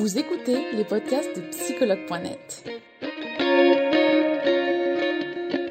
[0.00, 2.64] Vous écoutez les podcasts de psychologue.net.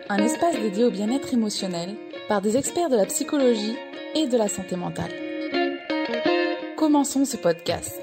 [0.07, 1.95] Un espace dédié au bien-être émotionnel
[2.27, 3.75] par des experts de la psychologie
[4.13, 5.09] et de la santé mentale.
[6.77, 7.99] Commençons ce podcast.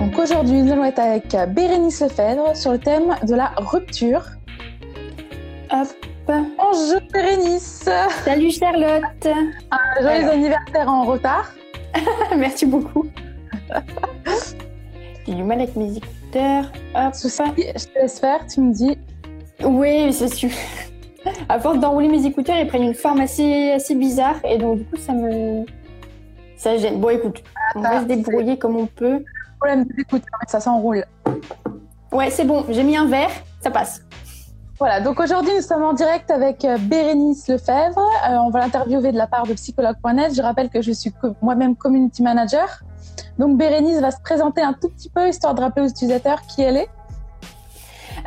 [0.00, 4.24] Donc aujourd'hui, nous allons être avec Bérénice Lefebvre sur le thème de la rupture.
[8.24, 9.02] Salut Charlotte.
[9.70, 10.32] Un joyeux Alors.
[10.32, 11.52] anniversaire en retard.
[12.36, 13.06] Merci beaucoup.
[15.26, 16.72] J'ai du mal avec mes écouteurs.
[16.94, 17.14] Hop.
[17.14, 18.96] Souci, je te laisse faire, tu me dis.
[19.62, 20.50] Oui, c'est sûr.
[21.48, 24.84] À force d'enrouler mes écouteurs, ils prennent une forme assez, assez bizarre et donc du
[24.84, 25.66] coup ça me
[26.56, 27.00] ça gêne.
[27.00, 27.42] Bon écoute,
[27.74, 29.24] on va se débrouiller comme on peut.
[29.58, 31.04] Problème des écouteurs, ça s'enroule.
[32.12, 33.30] Ouais, c'est bon, j'ai mis un verre,
[33.60, 34.05] ça passe.
[34.78, 37.98] Voilà, donc aujourd'hui nous sommes en direct avec euh, Bérénice Lefebvre.
[37.98, 40.34] Euh, on va l'interviewer de la part de psychologue.net.
[40.34, 41.10] Je rappelle que je suis
[41.40, 42.82] moi-même community manager.
[43.38, 46.60] Donc Bérénice va se présenter un tout petit peu, histoire de rappeler aux utilisateurs qui
[46.60, 46.88] elle est.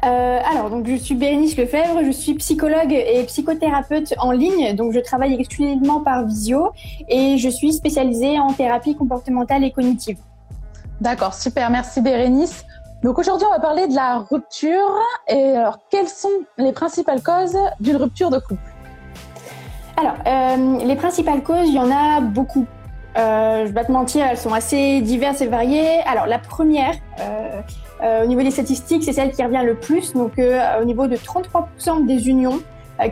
[0.04, 4.94] Euh, alors, donc je suis Bérénice Lefebvre, je suis psychologue et psychothérapeute en ligne, donc
[4.94, 6.72] je travaille exclusivement par visio
[7.10, 10.18] et je suis spécialisée en thérapie comportementale et cognitive.
[11.02, 12.66] D'accord, super, merci Bérénice.
[13.04, 15.00] Donc aujourd'hui, on va parler de la rupture.
[15.28, 18.62] Et alors, quelles sont les principales causes d'une rupture de couple?
[19.96, 22.66] Alors, euh, les principales causes, il y en a beaucoup.
[23.18, 26.00] Euh, je vais pas te mentir, elles sont assez diverses et variées.
[26.06, 27.62] Alors, la première, euh,
[28.04, 30.14] euh, au niveau des statistiques, c'est celle qui revient le plus.
[30.14, 32.60] Donc, au niveau de 33% des unions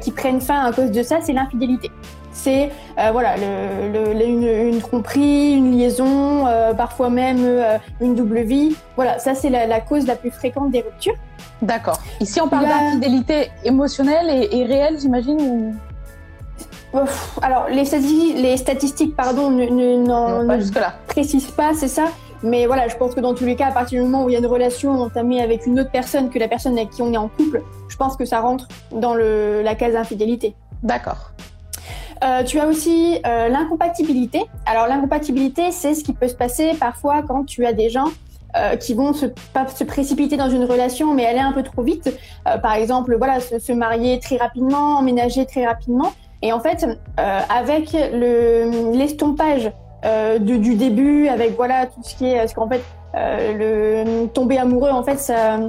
[0.01, 1.89] qui prennent fin à cause de ça, c'est l'infidélité
[2.37, 4.43] c'est euh, voilà le, le, une,
[4.73, 8.75] une, tromperie, une liaison, euh, parfois même euh, une double vie.
[8.95, 11.15] Voilà, ça c'est la, la, cause la plus fréquente des ruptures.
[11.61, 11.99] D'accord.
[12.19, 12.69] Ici on parle La...
[12.69, 15.41] d'infidélité émotionnelle et, et réelle, j'imagine.
[15.41, 15.75] Ou...
[17.41, 22.05] Alors les statistiques, les statistiques pardon, ne, ne, non, ne précisent pas, c'est ça.
[22.43, 24.33] Mais voilà, je pense que dans tous les cas, à partir du moment où il
[24.33, 27.11] y a une relation entamée avec une autre personne que la personne avec qui on
[27.11, 30.53] est en couple, je pense que ça rentre dans le, la case infidélité.
[30.83, 31.31] D'accord.
[32.23, 34.43] Euh, tu as aussi euh, l'incompatibilité.
[34.65, 38.07] Alors l'incompatibilité, c'est ce qui peut se passer parfois quand tu as des gens
[38.55, 41.83] euh, qui vont se, pas se précipiter dans une relation, mais aller un peu trop
[41.83, 42.11] vite.
[42.47, 46.13] Euh, par exemple, voilà, se, se, marier très rapidement, emménager très rapidement.
[46.41, 46.85] Et en fait,
[47.19, 49.71] euh, avec le l'estompage
[50.39, 52.81] du, du début, avec voilà tout ce qui est, parce qu'en fait,
[53.13, 55.59] le tomber amoureux, en fait, ça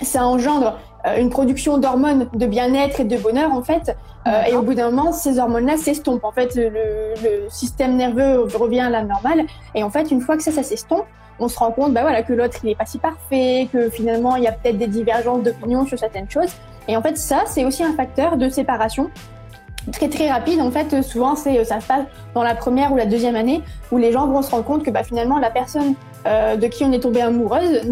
[0.00, 0.78] ça engendre
[1.18, 3.96] une production d'hormones de bien-être et de bonheur en fait.
[4.26, 6.24] Euh, et au bout d'un moment, ces hormones-là s'estompent.
[6.24, 9.44] En fait, le, le, système nerveux revient à la normale.
[9.74, 11.04] Et en fait, une fois que ça, ça s'estompe,
[11.38, 14.36] on se rend compte bah voilà, que l'autre, il n'est pas si parfait, que finalement,
[14.36, 16.52] il y a peut-être des divergences d'opinion sur certaines choses.
[16.88, 19.10] Et en fait, ça, c'est aussi un facteur de séparation
[19.92, 20.60] très très rapide.
[20.60, 23.98] En fait, souvent, c'est ça se passe dans la première ou la deuxième année où
[23.98, 25.94] les gens vont se rendre compte que bah, finalement, la personne
[26.26, 27.82] euh, de qui on est tombé amoureuse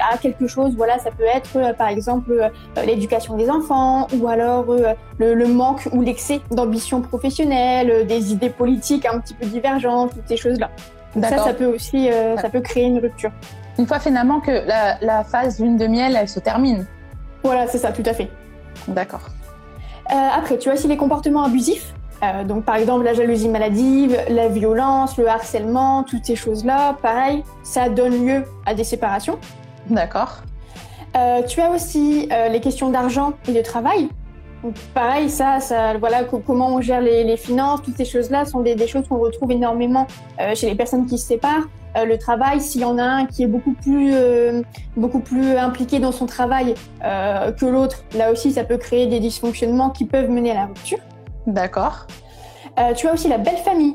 [0.00, 0.74] a quelque chose.
[0.76, 5.34] Voilà, ça peut être euh, par exemple euh, l'éducation des enfants ou alors euh, le,
[5.34, 10.28] le, manque ou l'excès d'ambition professionnelle, euh, des idées politiques un petit peu divergentes, toutes
[10.28, 10.70] ces choses-là.
[11.20, 13.30] Ça, ça peut aussi, ça peut créer une rupture.
[13.78, 16.84] Une fois finalement que la, la phase lune de miel, elle se termine.
[17.42, 18.28] Voilà, c'est ça, tout à fait.
[18.86, 19.22] D'accord.
[20.08, 21.94] Après, tu as aussi les comportements abusifs.
[22.22, 27.44] Euh, donc par exemple la jalousie maladive, la violence, le harcèlement, toutes ces choses-là, pareil,
[27.62, 29.38] ça donne lieu à des séparations.
[29.90, 30.38] D'accord.
[31.16, 34.08] Euh, tu as aussi euh, les questions d'argent et de travail.
[34.66, 38.60] Donc, pareil, ça, ça, voilà, comment on gère les, les finances, toutes ces choses-là sont
[38.60, 40.06] des, des choses qu'on retrouve énormément
[40.40, 41.68] euh, chez les personnes qui se séparent.
[41.94, 44.12] le travail, s'il y en a un qui est beaucoup plus,
[44.96, 49.90] beaucoup plus impliqué dans son travail que l'autre, là aussi, ça peut créer des dysfonctionnements
[49.90, 50.98] qui peuvent mener à la rupture.
[51.46, 52.06] D'accord.
[52.78, 53.94] Euh, tu as aussi la belle famille.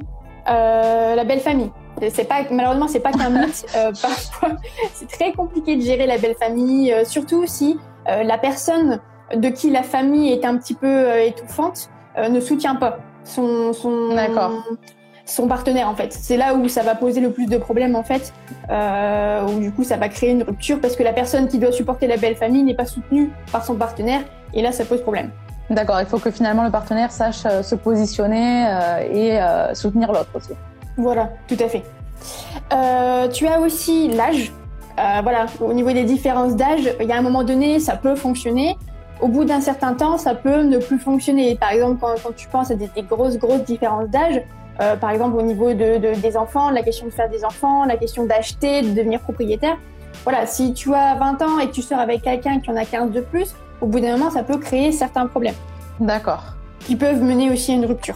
[0.49, 1.71] Euh, la belle famille.
[2.09, 3.65] C'est pas malheureusement c'est pas qu'un mythe.
[3.75, 4.49] Euh, parfois
[4.93, 7.77] c'est très compliqué de gérer la belle famille, euh, surtout si
[8.09, 8.99] euh, la personne
[9.35, 14.09] de qui la famille est un petit peu étouffante ne soutient pas son son
[15.25, 16.11] son partenaire en fait.
[16.11, 18.33] C'est là où ça va poser le plus de problèmes en fait,
[18.69, 22.07] où du coup ça va créer une rupture parce que la personne qui doit supporter
[22.07, 24.21] la belle famille n'est pas soutenue par son partenaire
[24.53, 25.31] et là ça pose problème.
[25.69, 30.11] D'accord, il faut que finalement le partenaire sache euh, se positionner euh, et euh, soutenir
[30.11, 30.49] l'autre aussi.
[30.97, 31.83] Voilà, tout à fait.
[32.73, 34.51] Euh, tu as aussi l'âge.
[34.99, 38.15] Euh, voilà, au niveau des différences d'âge, il y a un moment donné, ça peut
[38.15, 38.77] fonctionner.
[39.21, 41.55] Au bout d'un certain temps, ça peut ne plus fonctionner.
[41.55, 44.41] Par exemple, quand, quand tu penses à des, des grosses, grosses différences d'âge,
[44.79, 47.85] euh, par exemple au niveau de, de, des enfants, la question de faire des enfants,
[47.85, 49.77] la question d'acheter, de devenir propriétaire.
[50.23, 52.85] Voilà, si tu as 20 ans et que tu sors avec quelqu'un qui en a
[52.85, 55.55] 15 de plus, au bout d'un moment, ça peut créer certains problèmes.
[55.99, 56.43] D'accord.
[56.79, 58.15] Qui peuvent mener aussi à une rupture.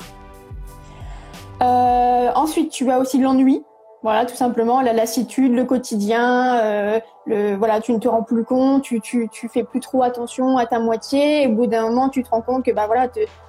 [1.61, 3.63] ensuite, tu as aussi l'ennui.
[4.05, 8.43] Voilà, tout simplement la lassitude, le quotidien, euh, le voilà, tu ne te rends plus
[8.43, 11.41] compte, tu, tu, tu fais plus trop attention à ta moitié.
[11.41, 13.07] Et au bout d'un moment, tu te rends compte que bah voilà,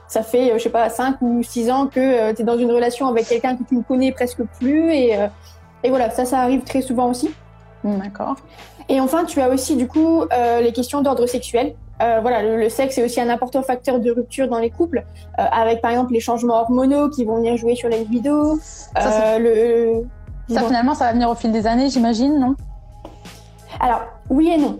[0.08, 2.56] ça fait euh, je sais pas cinq ou six ans que euh, tu es dans
[2.56, 5.26] une relation avec quelqu'un que tu ne connais presque plus et euh,
[5.84, 7.34] et voilà, ça ça arrive très souvent aussi.
[7.84, 8.36] D'accord.
[8.88, 10.24] Et enfin, tu as aussi du coup
[10.62, 11.74] les questions d'ordre sexuel.
[12.02, 15.04] Euh, voilà, le, sexe est aussi un important facteur de rupture dans les couples,
[15.38, 18.58] euh, avec par exemple les changements hormonaux qui vont venir jouer sur la libido.
[18.98, 20.06] Euh, le,
[20.48, 22.54] ça, finalement, ça va venir au fil des années, j'imagine, non?
[23.80, 24.78] Alors, oui et non.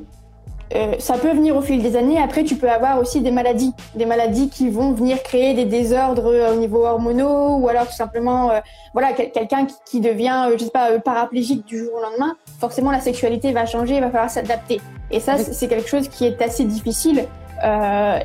[0.75, 2.21] Euh, ça peut venir au fil des années.
[2.21, 6.27] Après, tu peux avoir aussi des maladies, des maladies qui vont venir créer des désordres
[6.27, 8.61] euh, au niveau hormonaux, ou alors tout simplement, euh,
[8.93, 12.35] voilà, quelqu'un qui, devient, je sais pas, paraplégique du jour au lendemain.
[12.59, 14.81] Forcément, la sexualité va changer, il va falloir s'adapter.
[15.11, 17.27] Et ça, c'est quelque chose qui est assez difficile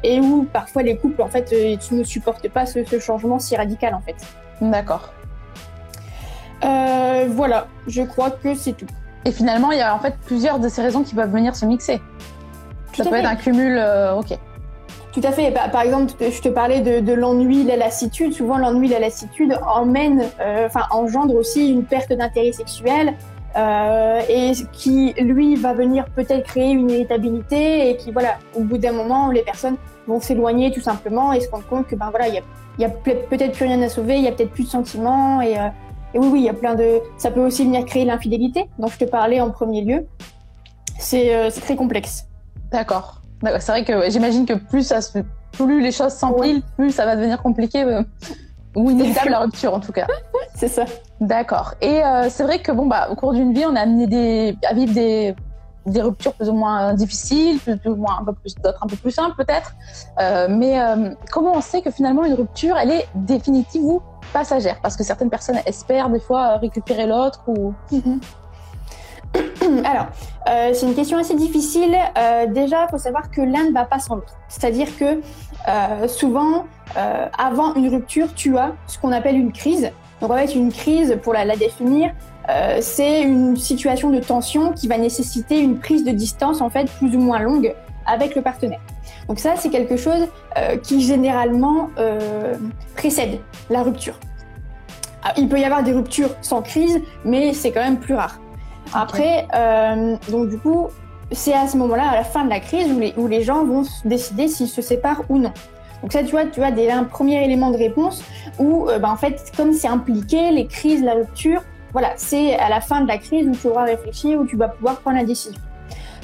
[0.04, 1.54] et où parfois les couples, en fait,
[1.92, 4.16] ne supportent pas ce, ce changement si radical, en fait.
[4.60, 5.12] D'accord.
[6.64, 8.88] Euh, voilà, je crois que c'est tout.
[9.26, 11.66] Et finalement, il y a en fait plusieurs de ces raisons qui peuvent venir se
[11.66, 12.02] mixer.
[12.94, 14.38] ça peut être un cumul, euh, ok.
[15.12, 15.54] Tout à fait.
[15.72, 18.34] Par exemple, je te parlais de, l'ennui, la lassitude.
[18.34, 23.16] Souvent, l'ennui, la lassitude emmène, euh, enfin, engendre aussi une perte d'intérêt sexuel
[24.30, 28.94] et qui, lui, va venir peut-être créer une irritabilité et qui, voilà, au bout d'un
[28.94, 29.76] moment, les personnes
[30.08, 32.42] vont s'éloigner tout simplement et se rendre compte que, ben voilà, il y a,
[32.80, 35.58] y a peut-être plus rien à sauver, il y a peut-être plus de sentiments et
[36.14, 37.00] et oui, oui, il y a plein de.
[37.18, 40.06] Ça peut aussi venir créer l'infidélité, dont je te parlais en premier lieu.
[41.00, 42.26] C'est euh, très complexe.
[42.72, 43.22] D'accord.
[43.44, 45.20] C'est vrai que j'imagine que plus, ça se...
[45.52, 47.84] plus les choses s'empilent, plus ça va devenir compliqué.
[47.84, 48.04] Euh,
[48.76, 50.08] ou inévitable la rupture en tout cas.
[50.56, 50.86] c'est ça.
[51.20, 51.74] D'accord.
[51.82, 54.58] Et euh, c'est vrai que bon bah au cours d'une vie, on a amené des,
[54.66, 55.36] à vivre des,
[55.88, 58.96] des ruptures plus ou moins difficiles, plus, ou moins un peu plus d'autres un peu
[58.96, 59.74] plus simples peut-être.
[60.50, 60.80] Mais
[61.32, 65.30] comment on sait que finalement une rupture elle est définitive ou passagère Parce que certaines
[65.30, 67.74] personnes espèrent des fois récupérer l'autre ou.
[69.86, 70.08] Alors,
[70.50, 71.96] euh, c'est une question assez difficile.
[72.50, 74.36] déjà, il faut savoir que l'un ne va pas sans l'autre.
[74.50, 75.22] C'est-à-dire que
[76.08, 76.66] souvent,
[77.38, 79.92] avant une rupture, tu as ce qu'on appelle une crise.
[80.20, 82.12] Donc en fait, une crise, pour la, la définir,
[82.50, 86.90] euh, c'est une situation de tension qui va nécessiter une prise de distance en fait
[86.92, 87.74] plus ou moins longue
[88.06, 88.82] avec le partenaire.
[89.28, 90.28] Donc ça, c'est quelque chose
[90.58, 92.56] euh, qui généralement euh,
[92.96, 93.40] précède
[93.70, 94.20] la rupture.
[95.24, 98.40] Ah, il peut y avoir des ruptures sans crise, mais c'est quand même plus rare.
[98.94, 99.48] Après,
[100.30, 100.88] donc du coup,
[101.32, 103.64] c'est à ce moment-là, à la fin de la crise, où les, où les gens
[103.64, 105.54] vont décider s'ils se séparent ou non.
[106.02, 108.24] Donc ça, tu vois, tu as déjà un premier élément de réponse
[108.60, 111.62] où, bah, en fait, comme c'est impliqué, les crises, la rupture,
[111.94, 114.70] voilà, c'est à la fin de la crise où tu auras réfléchi, où tu vas
[114.70, 115.60] pouvoir prendre la décision.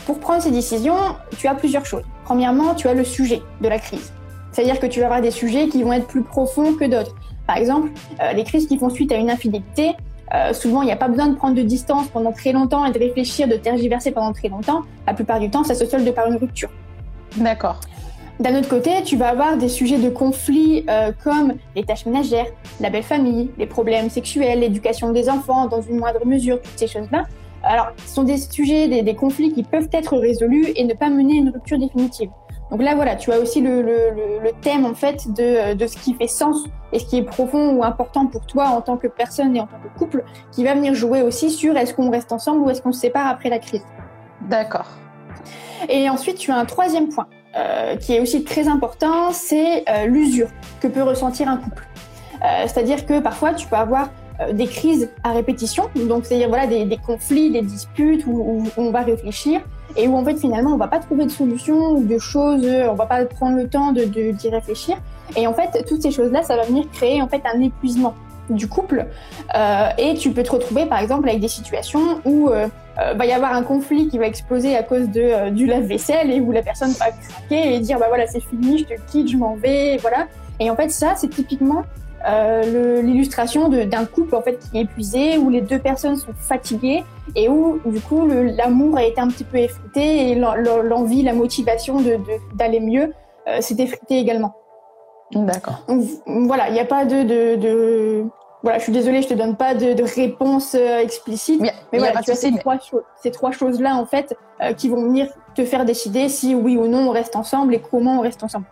[0.05, 0.95] Pour prendre ces décisions,
[1.37, 2.03] tu as plusieurs choses.
[2.27, 4.11] Premièrement, tu as le sujet de la crise.
[4.51, 7.15] C'est-à-dire que tu auras des sujets qui vont être plus profonds que d'autres.
[7.47, 7.89] Par exemple,
[8.21, 9.93] euh, les crises qui font suite à une infidélité,
[10.33, 12.91] euh, souvent il n'y a pas besoin de prendre de distance pendant très longtemps et
[12.91, 14.81] de réfléchir, de tergiverser pendant très longtemps.
[15.07, 16.69] La plupart du temps, ça se solde par une rupture.
[17.37, 17.79] D'accord.
[18.41, 22.47] D'un autre côté, tu vas avoir des sujets de conflit euh, comme les tâches ménagères,
[22.81, 26.87] la belle famille, les problèmes sexuels, l'éducation des enfants dans une moindre mesure, toutes ces
[26.87, 27.23] choses-là.
[27.67, 31.33] Alors, ce sont des sujets, des, conflits qui peuvent être résolus et ne pas mener
[31.33, 32.29] à une rupture définitive.
[32.71, 36.27] Donc là, voilà, tu as aussi le, thème en fait de, de, ce qui fait
[36.27, 39.59] sens et ce qui est profond ou important pour toi en tant que personne et
[39.59, 42.69] en tant que couple, qui va venir jouer aussi sur est-ce qu'on reste ensemble ou
[42.69, 43.83] est-ce qu'on se sépare après la crise.
[44.41, 44.87] D'accord.
[45.89, 50.05] Et ensuite, tu as un troisième point euh, qui est aussi très important, c'est euh,
[50.05, 50.49] l'usure
[50.81, 51.87] que peut ressentir un couple.
[52.43, 54.09] Euh, c'est-à-dire que parfois tu peux avoir
[54.51, 59.61] des crises à répétition, donc c'est-à-dire voilà des, conflits, des disputes où, on va réfléchir
[59.95, 62.93] et où en fait finalement on va pas trouver de solution ou de choses, on
[62.93, 64.97] va pas prendre le temps de d'y réfléchir.
[65.35, 68.13] Et en fait toutes ces choses-là, ça va venir créer en fait un épuisement
[68.49, 69.05] du couple.
[69.55, 72.67] Euh, et tu peux te retrouver par exemple avec des situations où euh,
[72.99, 76.39] euh, va y avoir un conflit qui va exploser à cause de du lave-vaisselle et
[76.39, 79.37] où la personne va craquer et dire bah voilà c'est fini je te quitte je
[79.37, 80.27] m'en vais voilà.
[80.59, 81.83] Et en fait ça c'est typiquement
[82.27, 87.03] l'illustration d'un couple en fait qui est épuisé où les deux personnes sont fatiguées
[87.35, 92.01] et où du coup l'amour a été un petit peu effrité et l'envie la motivation
[92.53, 93.13] d'aller de, mieux
[93.61, 94.53] s'est effritée également
[95.33, 95.85] D'accord.
[96.25, 98.25] Voilà, il n'y a pas de, de, de,
[98.63, 101.61] Voilà, je suis désolée, je te donne pas de, de réponse euh, explicite.
[101.61, 102.77] Mais, voilà, tu as ces, trois
[103.21, 106.87] ces trois choses-là, en fait, euh, qui vont venir te faire décider si oui ou
[106.87, 108.65] non on reste ensemble et comment on reste ensemble.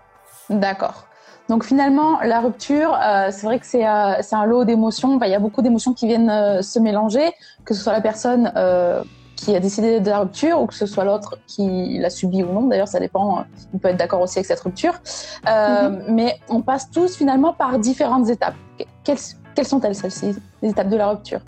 [0.50, 1.08] D'accord.
[1.50, 5.20] Donc finalement, la rupture, euh, c'est vrai que c'est un lot d'émotions.
[5.22, 7.32] il y a beaucoup d'émotions qui viennent se mélanger,
[7.66, 8.52] que ce soit la personne
[9.36, 12.52] qui a décidé de la rupture ou que ce soit l'autre qui l'a subi ou
[12.52, 12.68] non.
[12.68, 13.46] D'ailleurs, ça dépend.
[13.74, 14.94] On peut être d'accord aussi avec cette rupture.
[15.48, 16.06] Euh, mhm.
[16.10, 18.56] Mais on passe tous finalement par différentes étapes.
[19.04, 19.18] Quelles,
[19.54, 21.42] Quelles sont-elles, celles-ci, les étapes de la rupture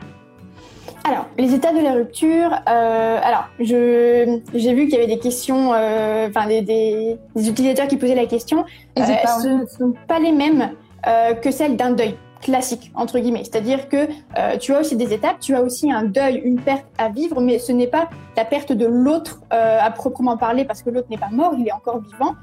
[1.04, 2.52] alors, les étapes de la rupture.
[2.68, 7.50] Euh, alors, je j'ai vu qu'il y avait des questions, euh, enfin des, des, des,
[7.50, 8.66] utilisateurs qui posaient la question.
[8.98, 9.04] Euh,
[9.42, 10.72] ce ne sont pas les mêmes
[11.08, 13.44] euh, que celles d'un deuil classique entre guillemets.
[13.44, 16.86] C'est-à-dire que euh, tu as aussi des étapes, tu as aussi un deuil, une perte
[16.98, 20.90] à vivre, mais ce n'est pas la perte de l'autre à proprement parler parce que
[20.90, 22.36] l'autre n'est pas mort, il est encore vivant.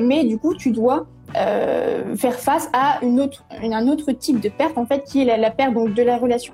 [0.00, 4.76] mais du coup, tu dois faire face à une autre, un autre type de perte
[4.78, 6.52] en fait, qui est la, la perte donc de la relation.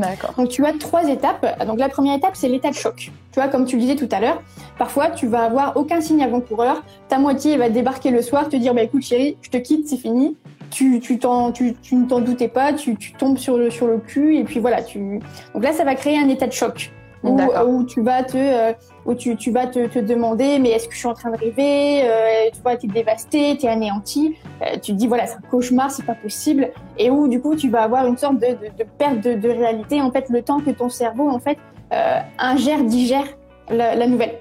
[0.00, 0.34] D'accord.
[0.36, 1.64] Donc tu as trois étapes.
[1.66, 3.10] Donc la première étape, c'est l'état de choc.
[3.32, 4.42] Tu vois, comme tu le disais tout à l'heure,
[4.78, 6.82] parfois tu vas avoir aucun signe avant-coureur.
[7.08, 9.96] Ta moitié va débarquer le soir, te dire bah écoute chérie, je te quitte, c'est
[9.96, 10.36] fini.
[10.70, 13.86] Tu, tu, t'en, tu, tu ne t'en doutais pas, tu, tu tombes sur le, sur
[13.86, 14.82] le cul et puis voilà.
[14.82, 15.20] Tu...
[15.54, 16.90] Donc là, ça va créer un état de choc
[17.22, 18.72] où, où, tu vas te euh,
[19.04, 21.36] où tu, tu vas te, te, demander mais est-ce que je suis en train de
[21.36, 25.50] rêver euh, tu vois t'es dévasté t'es anéanti euh, tu te dis voilà c'est un
[25.50, 28.68] cauchemar c'est pas possible et où du coup tu vas avoir une sorte de, de,
[28.78, 31.58] de perte de, de, réalité en fait le temps que ton cerveau en fait
[31.92, 33.26] euh, ingère digère
[33.68, 34.34] la, la nouvelle.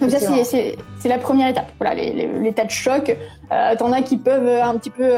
[0.00, 1.70] Donc ça c'est la première étape.
[1.78, 3.16] Voilà l'état de choc
[3.78, 5.12] t'en as qui peuvent un petit peu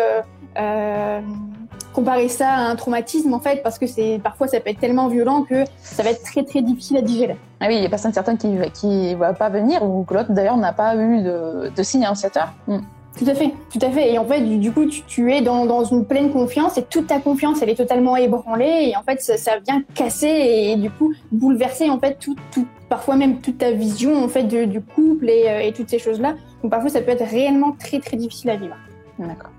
[1.94, 5.09] comparer ça à un traumatisme en fait parce que c'est parfois ça peut être tellement
[5.09, 7.37] violent que ça va être très très difficile à digérer.
[7.64, 10.33] Ah oui, il y a personne certaines qui qui va pas venir ou que l'autre
[10.33, 12.52] d'ailleurs n'a pas eu de, de signe annonciateur.
[12.66, 12.80] Mm.
[13.16, 14.12] Tout à fait, tout à fait.
[14.12, 17.06] Et en fait, du, coup, tu, tu es dans, dans, une pleine confiance et toute
[17.06, 20.90] ta confiance, elle est totalement ébranlée et en fait, ça, ça vient casser et, du
[20.90, 24.83] coup bouleverser en fait tout, tout, parfois même toute ta vision en fait de, du
[24.83, 26.35] couple et, euh, et toutes ces choses-là.
[26.61, 28.76] Donc parfois, ça peut être réellement très très difficile à vivre.
[29.18, 29.52] D'accord.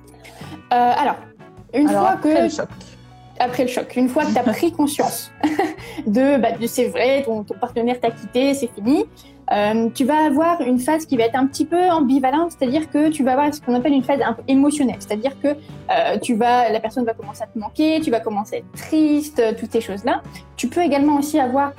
[0.74, 1.16] Euh, alors,
[1.74, 2.68] une Alors, fois que le choc.
[3.40, 5.32] Après le choc, une fois que tu as pris conscience
[6.08, 9.06] de, bah, de c'est vrai, ton, partenaire t'a quitté, c'est fini,
[9.52, 13.10] euh, tu vas avoir une phase qui va être un petit peu ambivalente, c'est-à-dire que
[13.10, 16.36] tu vas avoir ce qu'on appelle une phase un peu émotionnelle, c'est-à-dire que euh, tu
[16.36, 19.54] vas, la personne va commencer à te manquer, tu vas commencer à être triste, euh,
[19.58, 20.22] toutes ces choses-là.
[20.56, 21.74] Tu peux également aussi avoir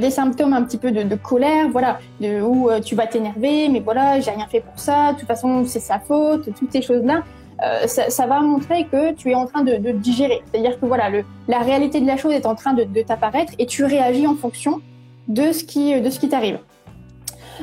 [0.00, 4.18] des symptômes un petit peu de, colère, voilà, de, où tu vas t'énerver, mais voilà,
[4.18, 7.22] j'ai rien fait pour ça, de toute façon c'est sa faute, toutes ces choses-là.
[7.62, 10.42] Euh, ça, ça, va montrer que tu es en train de, de digérer.
[10.50, 13.52] C'est-à-dire que voilà, le, la réalité de la chose est en train de, de t'apparaître
[13.58, 14.80] et tu réagis en fonction
[15.26, 16.58] de ce qui, de ce qui t'arrive.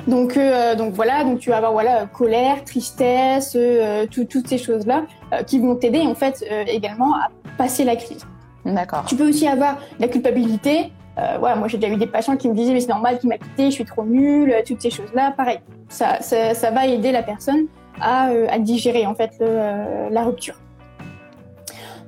[0.07, 4.57] Donc, euh, donc voilà, donc tu vas avoir voilà colère, tristesse, euh, tout, toutes ces
[4.57, 8.25] choses-là euh, qui vont t'aider en fait également à passer la crise.
[8.65, 9.05] D'accord.
[9.07, 10.91] Tu peux aussi avoir la culpabilité.
[11.39, 13.37] voilà, moi j'ai déjà eu des patients qui me disaient mais c'est normal qu'il m'a
[13.37, 15.33] quitté, je suis trop nulle, toutes ces choses-là.
[15.37, 17.67] Pareil, ça, ça, ça va aider la personne
[18.01, 20.55] à, à digérer en fait le, la rupture.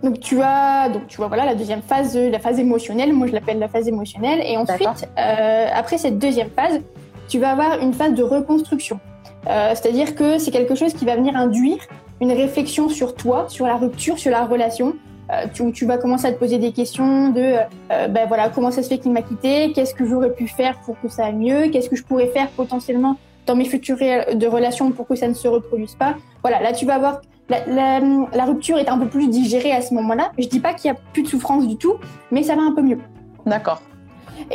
[0.04, 3.14] Donc tu as donc tu vois voilà la deuxième phase, la phase émotionnelle.
[3.14, 4.42] Moi je l'appelle la phase émotionnelle.
[4.46, 6.82] Et ensuite euh, après cette deuxième phase,
[7.28, 9.00] tu vas avoir une phase de reconstruction.
[9.48, 11.78] Euh, C'est-à-dire que c'est quelque chose qui va venir induire
[12.22, 14.96] une réflexion sur toi, sur la rupture, sur la relation.
[15.32, 17.56] Euh, tu, tu, vas commencer à te poser des questions de
[17.92, 20.80] euh, ben voilà comment ça se fait qu'il m'a quitté, qu'est-ce que j'aurais pu faire
[20.86, 23.18] pour que ça aille mieux, qu'est-ce que je pourrais faire potentiellement
[23.48, 26.16] dans mes futures de relations pour que ça ne se reproduise pas.
[26.44, 28.00] Voilà, là tu vas avoir la, la,
[28.34, 30.32] la, rupture est un peu plus digérée à ce moment-là.
[30.38, 31.96] Je dis pas qu'il y a plus de souffrance du tout,
[32.30, 33.00] mais ça va un peu mieux.
[33.46, 33.82] D'accord.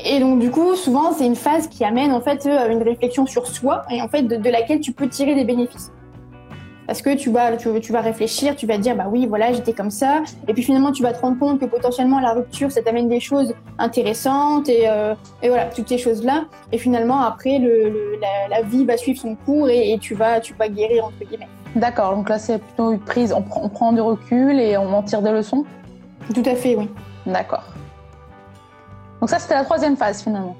[0.04, 3.26] Et donc du coup, souvent c'est une phase qui amène en fait euh, une réflexion
[3.26, 5.90] sur soi et en fait de, de laquelle tu peux tirer des bénéfices.
[6.92, 9.72] Parce que tu vas, tu, tu, vas réfléchir, tu vas dire bah oui voilà j'étais
[9.72, 12.82] comme ça, et puis finalement tu vas te rendre compte que potentiellement la rupture ça
[12.82, 17.58] t'amène des choses intéressantes et, euh, et voilà toutes ces choses là, et finalement après
[17.58, 20.68] le, le la, la, vie va suivre son cours et, et, tu vas tu vas
[20.68, 21.48] guérir entre guillemets.
[21.76, 25.02] D'accord, donc là c'est plutôt une prise, on, on prend du recul et on en
[25.02, 25.64] tire des leçons?
[26.34, 26.90] Tout à fait oui.
[27.24, 27.64] D'accord.
[29.18, 30.56] Donc ça c'était la troisième phase finalement.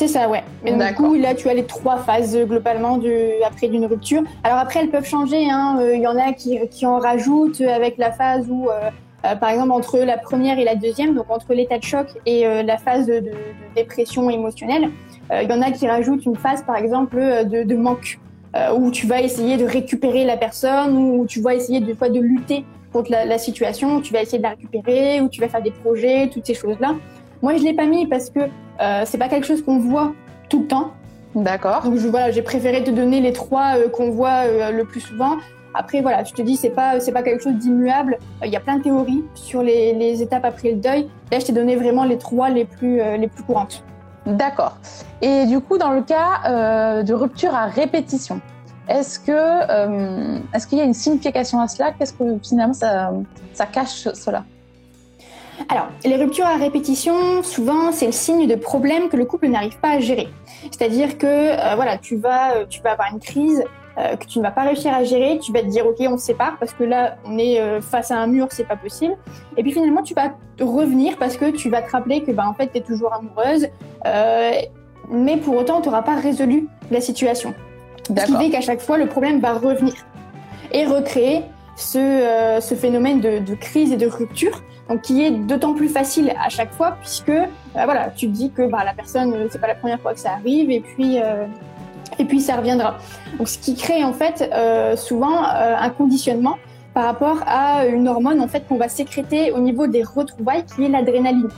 [0.00, 0.42] C'est ça, ouais.
[0.64, 2.98] Mais du coup, là, tu as les trois phases euh, globalement
[3.46, 4.22] après d'une rupture.
[4.44, 5.42] Alors après, elles peuvent changer.
[5.42, 5.76] Il hein.
[5.78, 8.88] euh, y en a qui, qui en rajoutent avec la phase où, euh,
[9.26, 12.46] euh, par exemple, entre la première et la deuxième, donc entre l'état de choc et
[12.46, 13.22] euh, la phase de,
[13.76, 14.88] dépression émotionnelle,
[15.30, 18.18] il euh, y en a qui rajoutent une phase, par exemple, de, de manque,
[18.74, 22.20] où tu vas essayer de récupérer la personne, où tu vas essayer de fois de
[22.20, 25.48] lutter contre la, la situation, où tu vas essayer de la récupérer, où tu vas
[25.48, 26.94] faire des projets, toutes ces choses-là.
[27.42, 28.40] Moi, je l'ai pas mis parce que
[28.80, 30.12] euh, c'est pas quelque chose qu'on voit
[30.48, 30.90] tout le temps.
[31.34, 31.82] D'accord.
[31.84, 35.00] Donc je, voilà, j'ai préféré te donner les trois euh, qu'on voit euh, le plus
[35.00, 35.36] souvent.
[35.72, 38.18] Après voilà, je te dis c'est pas c'est pas quelque chose d'immuable.
[38.44, 41.08] Il y a plein de théories sur les, les, étapes après le deuil.
[41.30, 43.84] Là, je t'ai donné vraiment les trois les plus les plus courantes.
[44.26, 44.76] D'accord.
[45.22, 48.40] Et du coup, dans le cas de rupture à répétition,
[48.88, 51.92] est-ce que est-ce qu'il y a une signification à cela?
[51.92, 53.12] Qu'est-ce que finalement ça
[53.52, 54.42] ça cache cela?
[55.68, 59.78] Alors, les ruptures à répétition, souvent, c'est le signe de problèmes que le couple n'arrive
[59.78, 60.28] pas à gérer.
[60.70, 63.64] C'est-à-dire que, euh, voilà, tu vas, tu vas avoir une crise,
[64.18, 66.24] que tu ne vas pas réussir à gérer, tu vas te dire ok on se
[66.24, 69.14] sépare parce que là on est face à un mur, c'est pas possible.
[69.58, 72.54] Et puis finalement tu vas revenir parce que tu vas te rappeler que bah en
[72.54, 73.66] fait tu es toujours amoureuse,
[75.10, 77.52] mais pour autant tu n'auras pas résolu la situation.
[78.08, 79.94] Ce qui fait qu'à chaque fois le problème va revenir
[80.72, 81.42] et recréer
[81.76, 86.34] ce, ce phénomène de, de, crise et de rupture donc qui est d'autant plus facile
[86.44, 87.32] à chaque fois puisque
[87.74, 90.12] bah, voilà, tu te dis que bah, la personne, euh, c'est pas la première fois
[90.12, 91.46] que ça arrive et puis euh,
[92.18, 92.98] et puis ça reviendra.
[93.38, 96.56] Donc ce qui crée en fait euh, souvent euh, un conditionnement
[96.92, 100.84] par rapport à une hormone en fait qu'on va sécréter au niveau des retrouvailles qui
[100.84, 101.48] est l'adrénaline.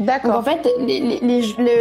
[0.00, 0.36] D'accord.
[0.36, 0.66] En fait,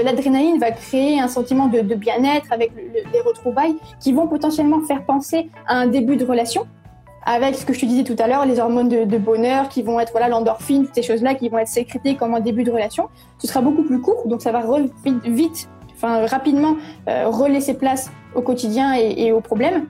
[0.03, 5.05] l'adrénaline va créer un sentiment de, de bien-être avec les retrouvailles qui vont potentiellement faire
[5.05, 6.65] penser à un début de relation
[7.27, 9.99] avec ce que je te disais tout à l'heure, les hormones de, bonheur qui vont
[9.99, 13.09] être voilà l'endorphine, toutes ces choses-là qui vont être sécrétées comme en début de relation.
[13.37, 14.63] Ce sera beaucoup plus court, donc ça va
[15.25, 16.77] vite enfin rapidement
[17.09, 19.87] euh, relaisser place au quotidien et, et aux problèmes.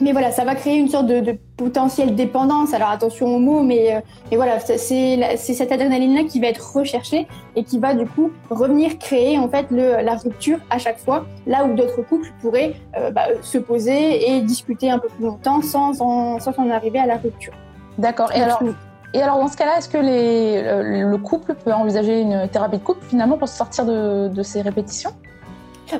[0.00, 2.74] Mais voilà, ça va créer une sorte de, de potentielle dépendance.
[2.74, 7.28] Alors attention aux mots, mais, euh, mais voilà, c'est cette adrénaline-là qui va être recherchée
[7.54, 11.26] et qui va du coup revenir créer en fait le, la rupture à chaque fois,
[11.46, 15.62] là où d'autres couples pourraient euh, bah, se poser et discuter un peu plus longtemps
[15.62, 17.52] sans en, sans en arriver à la rupture.
[17.98, 18.32] D'accord.
[18.34, 18.62] Et alors,
[19.14, 23.04] et alors dans ce cas-là, est-ce que le couple peut envisager une thérapie de couple
[23.04, 25.12] finalement pour sortir de, de ces répétitions?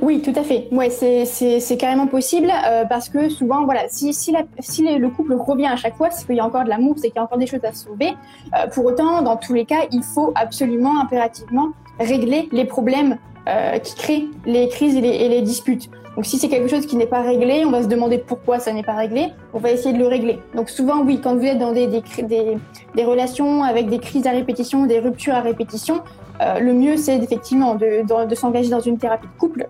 [0.01, 0.69] Oui, tout à fait.
[0.73, 5.77] Ouais, c'est carrément possible euh, parce que souvent, voilà, si, si, le couple revient à
[5.77, 7.47] chaque fois, c'est qu'il y a encore de l'amour, c'est qu'il y a encore des
[7.47, 8.15] choses à sauver.
[8.55, 11.71] Euh, pour autant, dans tous les cas, il faut absolument, impérativement
[12.01, 13.19] régler les problèmes
[13.49, 15.91] euh, qui créent les crises et les, disputes.
[16.17, 18.73] Donc si c'est quelque chose qui n'est pas réglé, on va se demander pourquoi ça
[18.73, 20.39] n'est pas réglé, on va essayer de le régler.
[20.55, 24.85] Donc souvent oui, quand vous êtes dans des, des, relations avec des crises à répétition,
[24.85, 26.03] des ruptures à répétition,
[26.41, 29.67] le mieux c'est effectivement de, de s'engager dans une thérapie de couple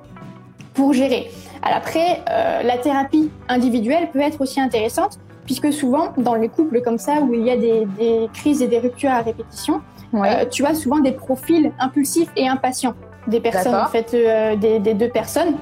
[0.74, 1.30] pour gérer.
[1.62, 6.82] Alors après, euh, la thérapie individuelle peut être aussi intéressante, puisque souvent, dans les couples
[6.82, 9.80] comme ça, où il y a des, des crises et des ruptures à répétition,
[10.14, 12.94] euh, tu as souvent des profils impulsifs et impatients
[13.26, 15.54] des personnes, en fait, euh, des, des, deux personnes.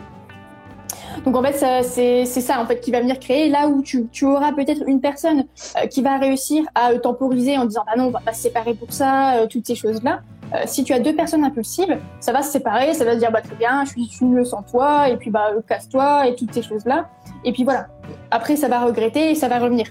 [1.24, 4.24] Donc en fait, c'est ça en fait qui va venir créer là où tu, tu
[4.24, 5.44] auras peut-être une personne
[5.76, 8.74] euh, qui va réussir à temporiser en disant bah non, on va pas se séparer
[8.74, 10.20] pour ça, euh, toutes ces choses là.
[10.52, 13.30] Euh, si tu as deux personnes impulsives, ça va se séparer, ça va se dire
[13.30, 16.62] bah très bien, je suis une sans toi, et puis bah casse-toi et toutes ces
[16.62, 17.08] choses-là.
[17.44, 17.86] Et puis voilà.
[18.30, 19.86] Après, ça va regretter et ça va revenir.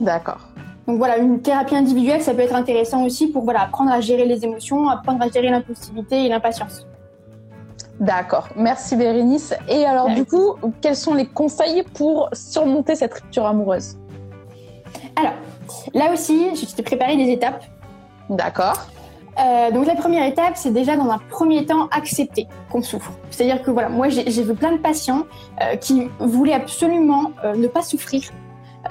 [0.00, 0.48] D'accord.
[0.86, 4.26] Donc voilà, une thérapie individuelle, ça peut être intéressant aussi pour voilà apprendre à gérer
[4.26, 6.86] les émotions, apprendre à gérer l'impulsivité et l'impatience.
[7.98, 9.54] D'accord, merci Bérénice.
[9.68, 13.96] Et alors du coup, quels sont les conseils pour surmonter cette rupture amoureuse?
[15.16, 15.34] Alors,
[15.94, 17.64] là aussi, je t'ai préparé des étapes.
[18.28, 18.88] D'accord.
[19.38, 23.12] Euh, donc la première étape, c'est déjà dans un premier temps accepter qu'on souffre.
[23.30, 25.24] C'est-à-dire que voilà, moi j'ai vu plein de patients
[25.60, 28.22] euh, qui voulaient absolument euh, ne pas souffrir.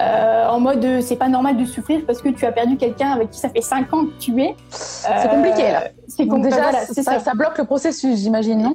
[0.00, 3.38] En mode c'est pas normal de souffrir parce que tu as perdu quelqu'un avec qui
[3.38, 4.56] ça fait 5 ans que tu es.
[4.68, 5.84] c'est compliqué là.
[6.08, 6.50] C'est compliqué.
[6.50, 7.20] Déjà, voilà, ça, ça.
[7.20, 8.74] ça, bloque le processus, j'imagine, non?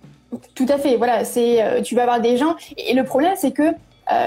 [0.55, 0.95] Tout à fait.
[0.95, 3.73] Voilà, c'est tu vas avoir des gens et, le problème c'est que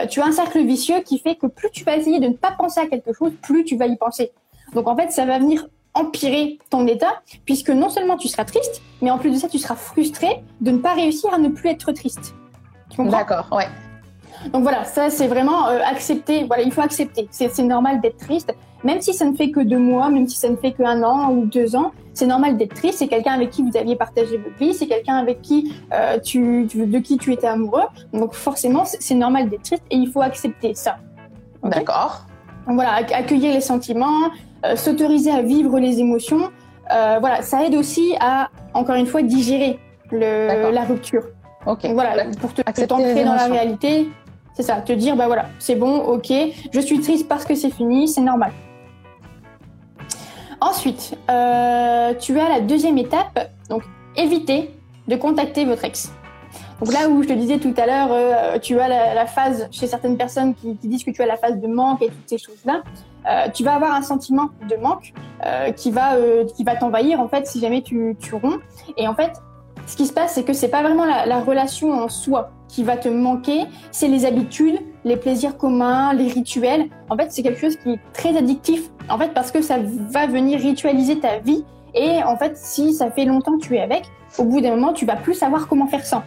[0.08, 2.50] tu as un cercle vicieux qui fait que plus tu vas essayer de ne pas
[2.50, 4.30] penser à quelque chose, plus tu vas y penser.
[4.74, 8.80] Donc en fait, ça va venir empirer ton état, puisque non seulement tu seras triste,
[9.00, 11.70] mais en plus de ça, tu seras frustré de ne pas réussir à ne plus
[11.70, 12.34] être triste.
[12.98, 13.68] D'accord, ouais.
[14.52, 16.44] Donc voilà, ça c'est vraiment euh, accepter.
[16.44, 17.28] Voilà, il faut accepter.
[17.30, 20.48] C'est normal d'être triste, même si ça ne fait que deux mois, même si ça
[20.48, 21.92] ne fait qu'un an ou deux ans.
[22.14, 22.98] C'est normal d'être triste.
[22.98, 24.74] C'est quelqu'un avec qui vous aviez partagé votre vie.
[24.74, 27.84] C'est quelqu'un avec qui euh, tu, de qui tu étais amoureux.
[28.12, 30.96] Donc forcément, c'est normal d'être triste et il faut accepter ça.
[31.62, 32.26] Okay D'accord.
[32.66, 34.30] Donc voilà, accueillir les sentiments,
[34.64, 36.50] euh, s'autoriser à vivre les émotions.
[36.92, 39.78] Euh, voilà, ça aide aussi à, encore une fois, digérer
[40.10, 41.22] le, la rupture.
[41.66, 41.82] Ok.
[41.82, 44.08] Donc voilà, pour te t'ancrer dans la réalité,
[44.54, 46.32] c'est ça, te dire, bah voilà, c'est bon, ok,
[46.72, 48.52] je suis triste parce que c'est fini, c'est normal.
[50.60, 53.82] Ensuite, euh, tu as la deuxième étape, donc
[54.16, 54.70] éviter
[55.08, 56.12] de contacter votre ex.
[56.82, 59.86] Donc là où je te disais tout à l'heure, euh, tu as la, phase chez
[59.86, 62.82] certaines personnes qui, disent que tu as la phase de manque et toutes ces choses-là.
[63.30, 65.12] Euh, tu vas avoir un sentiment de manque
[65.46, 66.16] euh, qui va
[66.56, 68.58] qui va t'envahir en fait si jamais tu, tu romps.
[68.96, 69.30] Et en fait,
[69.86, 72.82] ce qui se passe, c'est que c'est pas vraiment la, la, relation en soi qui
[72.82, 73.60] va te manquer,
[73.92, 76.88] c'est les habitudes, les plaisirs communs, les rituels.
[77.10, 78.90] En fait, c'est quelque chose qui est très addictif.
[79.08, 79.78] En fait, parce que ça
[80.10, 81.64] va venir ritualiser ta vie.
[81.94, 84.02] Et en fait, si ça fait longtemps que tu es avec,
[84.36, 86.24] au bout d'un moment, tu vas plus savoir comment faire sans.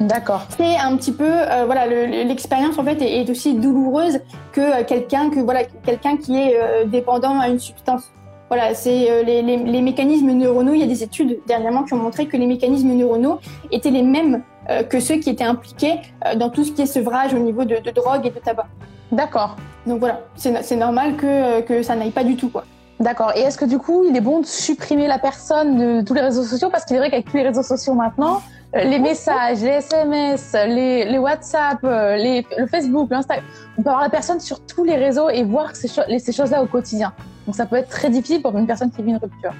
[0.00, 0.46] D'accord.
[0.56, 4.20] C'est un petit peu, euh, voilà, l'expérience en fait est, est, aussi douloureuse
[4.52, 8.12] que quelqu'un que voilà, quelqu'un qui est euh, dépendant à une substance.
[8.48, 10.72] Voilà, c'est les, les, mécanismes neuronaux.
[10.72, 13.40] Il y a des études dernièrement qui ont montré que les mécanismes neuronaux
[13.72, 14.44] étaient les mêmes
[14.88, 15.94] que ceux qui étaient impliqués
[16.36, 18.68] dans tout ce qui est sevrage au niveau de, de drogue et de tabac.
[19.10, 19.56] D'accord.
[19.84, 22.64] Donc voilà, c'est normal que, que ça n'aille pas du tout, quoi.
[22.98, 23.32] D'accord.
[23.36, 26.22] Et est-ce que du coup, il est bon de supprimer la personne de tous les
[26.22, 26.70] réseaux sociaux?
[26.70, 28.38] Parce qu'il est vrai qu'avec tous les réseaux sociaux maintenant, euh,
[28.74, 33.44] les messages, les SMS, les, les WhatsApp, euh, les, le Facebook, l'Instagram,
[33.78, 36.66] on peut avoir la personne sur tous les réseaux et voir ces, ces choses-là au
[36.66, 37.12] quotidien.
[37.46, 39.52] Donc ça peut être très difficile pour une personne qui vit une rupture.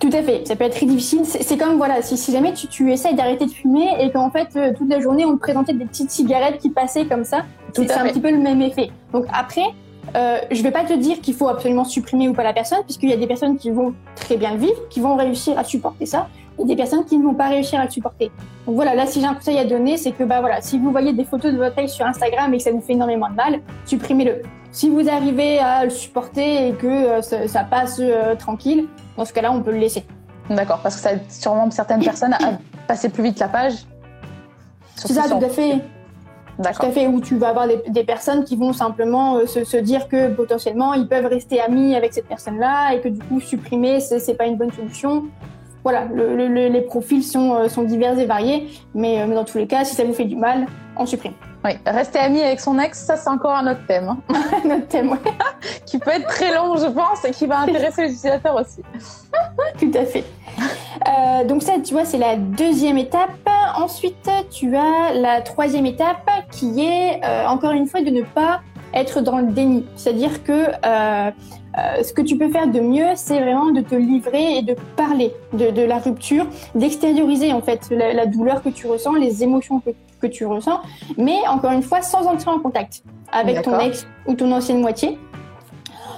[0.00, 1.24] Tout à fait, ça peut être très difficile.
[1.24, 4.48] C'est comme, voilà, si, si jamais tu, tu essayes d'arrêter de fumer et qu'en fait,
[4.56, 7.90] euh, toute la journée, on te présentait des petites cigarettes qui passaient comme ça, c'est
[7.92, 8.90] un petit peu le même effet.
[9.12, 9.66] Donc après,
[10.16, 13.10] euh, je vais pas te dire qu'il faut absolument supprimer ou pas la personne, puisqu'il
[13.10, 16.06] y a des personnes qui vont très bien le vivre, qui vont réussir à supporter
[16.06, 18.30] ça, et des personnes qui ne vont pas réussir à le supporter.
[18.66, 20.90] Donc voilà, là, si j'ai un conseil à donner, c'est que bah voilà, si vous
[20.90, 23.34] voyez des photos de votre ex sur Instagram et que ça vous fait énormément de
[23.34, 24.42] mal, supprimez-le.
[24.70, 29.32] Si vous arrivez à le supporter et que euh, ça, passe euh, tranquille, dans ce
[29.32, 30.04] cas-là, on peut le laisser.
[30.48, 33.74] D'accord, parce que ça aide sûrement certaines personnes à passer plus vite la page.
[34.96, 35.80] C'est ça, tout à fait.
[36.56, 40.06] Tout à fait, où tu vas avoir des, personnes qui vont simplement euh, se, dire
[40.08, 44.34] que potentiellement ils peuvent rester amis avec cette personne-là et que du coup supprimer c'est
[44.34, 45.24] pas une bonne solution.
[45.84, 49.66] Voilà, les profils sont, euh, sont divers et variés, mais, euh, mais, dans tous les
[49.66, 50.66] cas, si ça vous fait du mal,
[50.96, 51.32] on supprime.
[51.64, 54.08] Oui, rester ami avec son ex, ça c'est encore un autre thème.
[54.08, 54.18] Hein.
[54.64, 55.18] un autre thème, ouais.
[55.86, 58.82] qui peut être très long, je pense, et qui va intéresser les utilisateurs aussi.
[59.78, 60.24] Tout à fait.
[61.08, 63.30] Euh, donc ça, tu vois, c'est la deuxième étape.
[63.76, 68.60] Ensuite, tu as la troisième étape qui est, euh, encore une fois, de ne pas
[68.92, 69.86] être dans le déni.
[69.96, 71.30] C'est-à-dire que euh,
[71.76, 75.32] ce que tu peux faire de mieux, c'est vraiment de te livrer et de parler
[75.52, 80.26] de, la rupture, d'extérioriser en fait la, douleur que tu ressens, les émotions que, que
[80.26, 80.80] tu ressens,
[81.16, 85.18] mais encore une fois, sans entrer en contact avec ton ex ou ton ancienne moitié.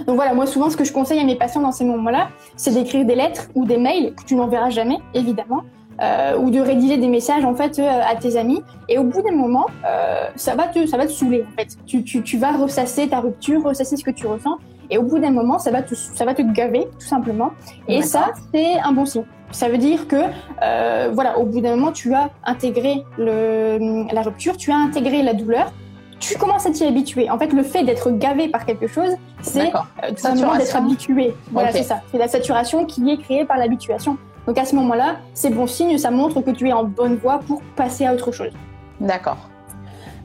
[0.07, 2.73] Donc voilà, moi souvent ce que je conseille à mes patients dans ces moments-là, c'est
[2.73, 5.63] d'écrire des lettres ou des mails que tu n'enverras jamais, évidemment,
[6.01, 8.63] euh, ou de rédiger des messages en fait euh, à tes amis.
[8.89, 11.77] Et au bout d'un moment, euh, ça va te ça va te saouler en fait.
[11.87, 14.59] Tu, tu, tu vas ressasser ta rupture, ressasser ce que tu ressens.
[14.91, 17.51] Et au bout d'un moment, ça va te ça va te gaver tout simplement.
[17.89, 19.25] Et ça, c'est un bon signe.
[19.51, 20.17] Ça veut dire que
[20.63, 25.23] euh, voilà, au bout d'un moment, tu as intégré le, la rupture, tu as intégré
[25.23, 25.73] la douleur
[26.21, 27.29] tu commences à t'y habituer.
[27.29, 29.11] En fait, le fait d'être gavé par quelque chose,
[29.43, 31.35] c'est euh, tout simplement d'être habitué.
[31.51, 32.01] Voilà, c'est ça.
[32.11, 34.17] C'est la saturation qui est créée par l'habituation.
[34.47, 37.41] Donc à ce moment-là, c'est bon signe, ça montre que tu es en bonne voie
[37.47, 38.53] pour passer à autre chose.
[39.01, 39.39] D'accord.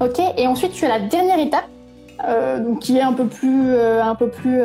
[0.02, 1.65] Ok, et ensuite tu as la dernière étape,
[2.27, 4.62] euh, qui est un peu plus, euh, un peu plus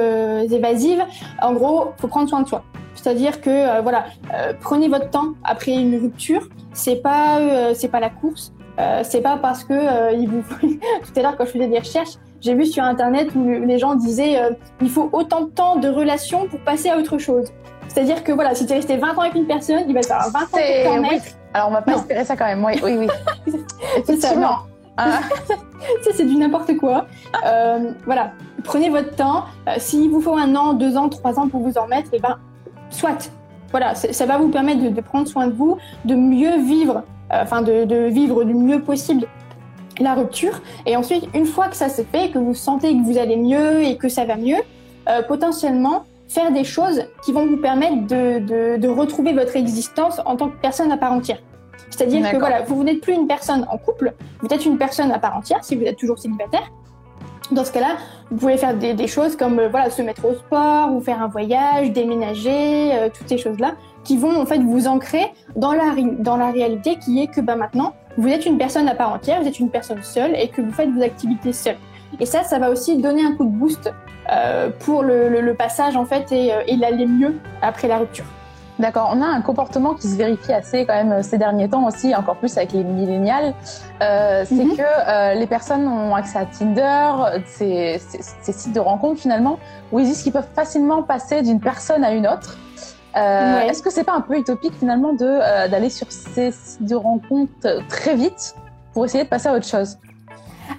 [0.52, 1.04] évasive.
[1.40, 2.62] En gros, faut prendre soin de soi.
[2.94, 4.06] C'est-à-dire que voilà,
[4.60, 6.48] prenez votre temps après une rupture.
[6.72, 7.38] C'est pas,
[7.74, 8.52] c'est pas la course.
[8.78, 11.78] Euh, c'est pas parce que euh, il vous tout à l'heure quand je faisais des
[11.78, 15.76] recherches, j'ai vu sur internet où les gens disaient euh, il faut autant de temps
[15.76, 17.52] de relation pour passer à autre chose.
[17.88, 20.06] C'est-à-dire que voilà, si tu es resté 20 ans avec une personne, il va te
[20.06, 21.26] falloir 20 ans pour t'en mettre.
[21.52, 22.64] Alors on va pas espérer ça quand même.
[22.64, 23.08] Oui, oui,
[23.46, 23.54] oui.
[24.36, 24.73] Non.
[24.96, 25.20] Ah.
[26.02, 27.06] ça c'est du n'importe quoi.
[27.46, 29.44] Euh, voilà, prenez votre temps.
[29.78, 32.20] S'il vous faut un an, deux ans, trois ans pour vous en mettre, et eh
[32.20, 32.38] ben
[32.90, 33.30] soit.
[33.70, 37.02] Voilà, ça va vous permettre de, de prendre soin de vous, de mieux vivre
[37.32, 39.26] euh, enfin de, vivre du mieux possible
[39.98, 40.60] la rupture.
[40.86, 43.82] Et ensuite, une fois que ça s'est fait, que vous sentez que vous allez mieux
[43.82, 44.58] et que ça va mieux,
[45.08, 50.48] euh, potentiellement faire des choses qui vont vous permettre de, retrouver votre existence en tant
[50.48, 51.38] que personne à part entière.
[51.90, 55.18] C'est-à-dire que voilà, vous, n'êtes plus une personne en couple, vous êtes une personne à
[55.18, 56.70] part entière si vous êtes toujours célibataire.
[57.50, 57.96] Dans ce cas-là,
[58.30, 61.28] vous pouvez faire des, choses comme euh, voilà se mettre au sport ou faire un
[61.28, 66.50] voyage, déménager, toutes ces choses-là qui vont en fait vous ancrer dans la, dans la
[66.50, 69.58] réalité qui est que bah, maintenant, vous êtes une personne à part entière, vous êtes
[69.58, 71.76] une personne seule et que vous faites vos activités seule.
[72.20, 73.92] Et ça, ça va aussi donner un coup de boost
[74.30, 78.24] euh, pour le, le, passage en fait et, euh, et l'aller mieux après la rupture.
[78.78, 81.86] D'accord, on a un comportement qui se vérifie assez quand même euh, ces derniers temps
[81.86, 83.54] aussi, encore plus avec les millénials.
[84.02, 84.76] Euh, c'est mhm.
[84.76, 88.00] que euh, les personnes ont accès à Tinder, ces,
[88.42, 89.60] ces, sites de rencontres finalement,
[89.92, 92.56] où ils disent qu'ils peuvent facilement passer d'une personne à une autre.
[93.16, 97.52] Euh, Est-ce que c'est pas un peu utopique finalement d'aller sur ces sites de rencontres
[97.88, 98.56] très vite
[98.92, 99.98] pour essayer de passer à autre chose?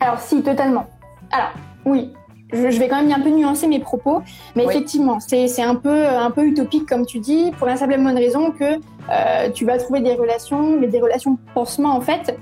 [0.01, 0.85] Alors si, totalement.
[1.31, 1.51] Alors
[1.85, 2.13] oui,
[2.51, 4.21] je, vais quand même un peu nuancer mes propos,
[4.55, 8.15] mais effectivement, c'est un peu un peu utopique comme tu dis, pour la simple bonne
[8.15, 8.79] raison que
[9.09, 12.37] euh, tu vas trouver des relations, mais des relations pansement en fait,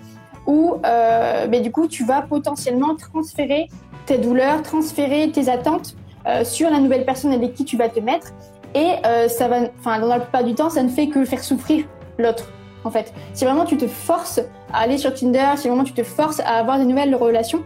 [0.45, 3.67] où euh, mais du coup tu vas potentiellement transférer
[4.05, 5.95] tes douleurs, transférer tes attentes
[6.27, 8.33] euh, sur la nouvelle personne avec qui tu vas te mettre.
[8.75, 8.93] Et
[9.29, 11.85] ça va, enfin, dans la plupart du temps, ça ne fait que faire souffrir
[12.17, 12.51] l'autre.
[12.83, 14.39] En fait, si vraiment tu te forces
[14.73, 17.63] à aller sur Tinder, si vraiment tu te forces à avoir des nouvelles relations,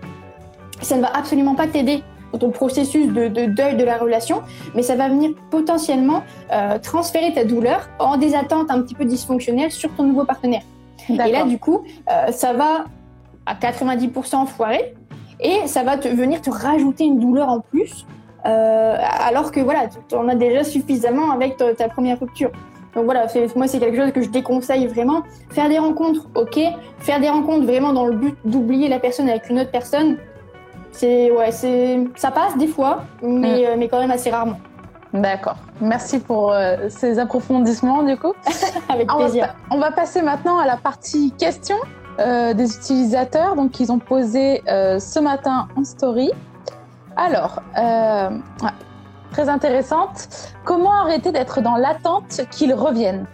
[0.82, 2.04] ça ne va absolument pas t'aider
[2.38, 4.42] ton processus de, deuil de la relation,
[4.76, 9.06] mais ça va venir potentiellement euh, transférer ta douleur en des attentes un petit peu
[9.06, 10.62] dysfonctionnelles sur ton nouveau partenaire.
[11.10, 12.86] Et là, du coup, euh, ça va
[13.46, 14.94] à 90% foirer
[15.40, 18.06] et ça va te, venir te rajouter une douleur en plus,
[18.46, 22.52] euh, alors que voilà, tu en as déjà suffisamment avec ta première rupture.
[22.98, 25.22] Donc voilà, moi c'est quelque chose que je déconseille vraiment.
[25.52, 26.60] Faire des rencontres, ok.
[26.98, 30.18] Faire des rencontres vraiment dans le but d'oublier la personne avec une autre personne,
[30.98, 33.66] c'est ouais, c'est ça passe des fois, mais, mm.
[33.66, 34.60] euh, mais quand même assez rarement.
[35.14, 35.56] D'accord.
[35.80, 38.34] Merci pour euh, ces approfondissements du coup.
[38.90, 39.54] avec plaisir.
[39.72, 41.78] On va, passer maintenant à la partie questions
[42.20, 46.32] euh, des utilisateurs, donc qu'ils ont posé ce matin en story.
[47.16, 47.62] Alors,
[49.32, 50.54] très intéressante.
[50.66, 53.26] Comment arrêter d'être dans l'attente qu'ils reviennent?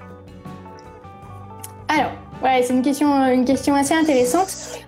[1.87, 2.11] Alors,
[2.43, 4.79] ouais, c'est une question, une question assez intéressante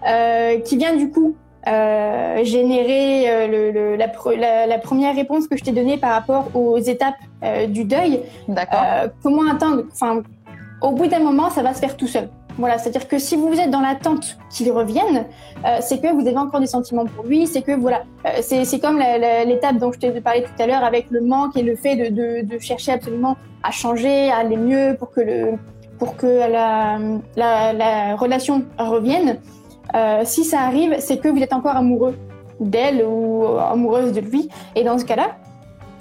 [0.65, 1.35] qui vient du coup
[1.67, 6.77] euh, générer euh, le, la, la, première réponse que je t'ai donnée par rapport aux
[6.77, 7.15] étapes
[7.69, 8.21] du deuil.
[8.47, 9.11] D'accord.
[9.21, 10.23] comment attendre Enfin,
[10.81, 12.29] au bout d'un moment, ça va se faire tout seul.
[12.57, 15.25] Voilà, c'est-à-dire que si vous êtes dans l'attente qu'il revienne,
[15.65, 18.79] euh, c'est que vous avez encore des sentiments pour lui, c'est que voilà, euh, c'est
[18.79, 21.95] comme l'étape dont je t'ai parlé tout à l'heure avec le manque et le fait
[21.95, 25.53] de, de, de, chercher absolument à changer, à aller mieux pour que le
[25.99, 26.97] pour que la,
[27.37, 29.37] la, la relation revienne.
[29.95, 32.15] Euh, si ça arrive, c'est que vous êtes encore amoureux
[32.59, 35.37] d'elle ou amoureuse de lui, et dans ce cas-là,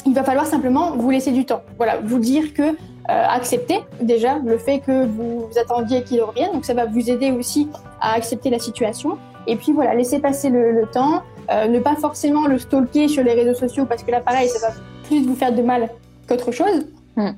[0.07, 1.63] il va falloir simplement vous laisser du temps.
[1.79, 6.53] Voilà, vous dire que euh, accepter déjà le fait que vous, attendiez qu'il revienne.
[6.53, 7.69] Donc ça va vous aider aussi
[8.01, 9.19] à accepter la situation.
[9.47, 13.35] Et puis voilà, laisser passer le, temps, euh, ne pas forcément le stalker sur les
[13.35, 15.91] réseaux sociaux parce que là pareil, ça va plus vous faire de mal
[16.27, 16.87] qu'autre chose.
[17.17, 17.33] Hmm.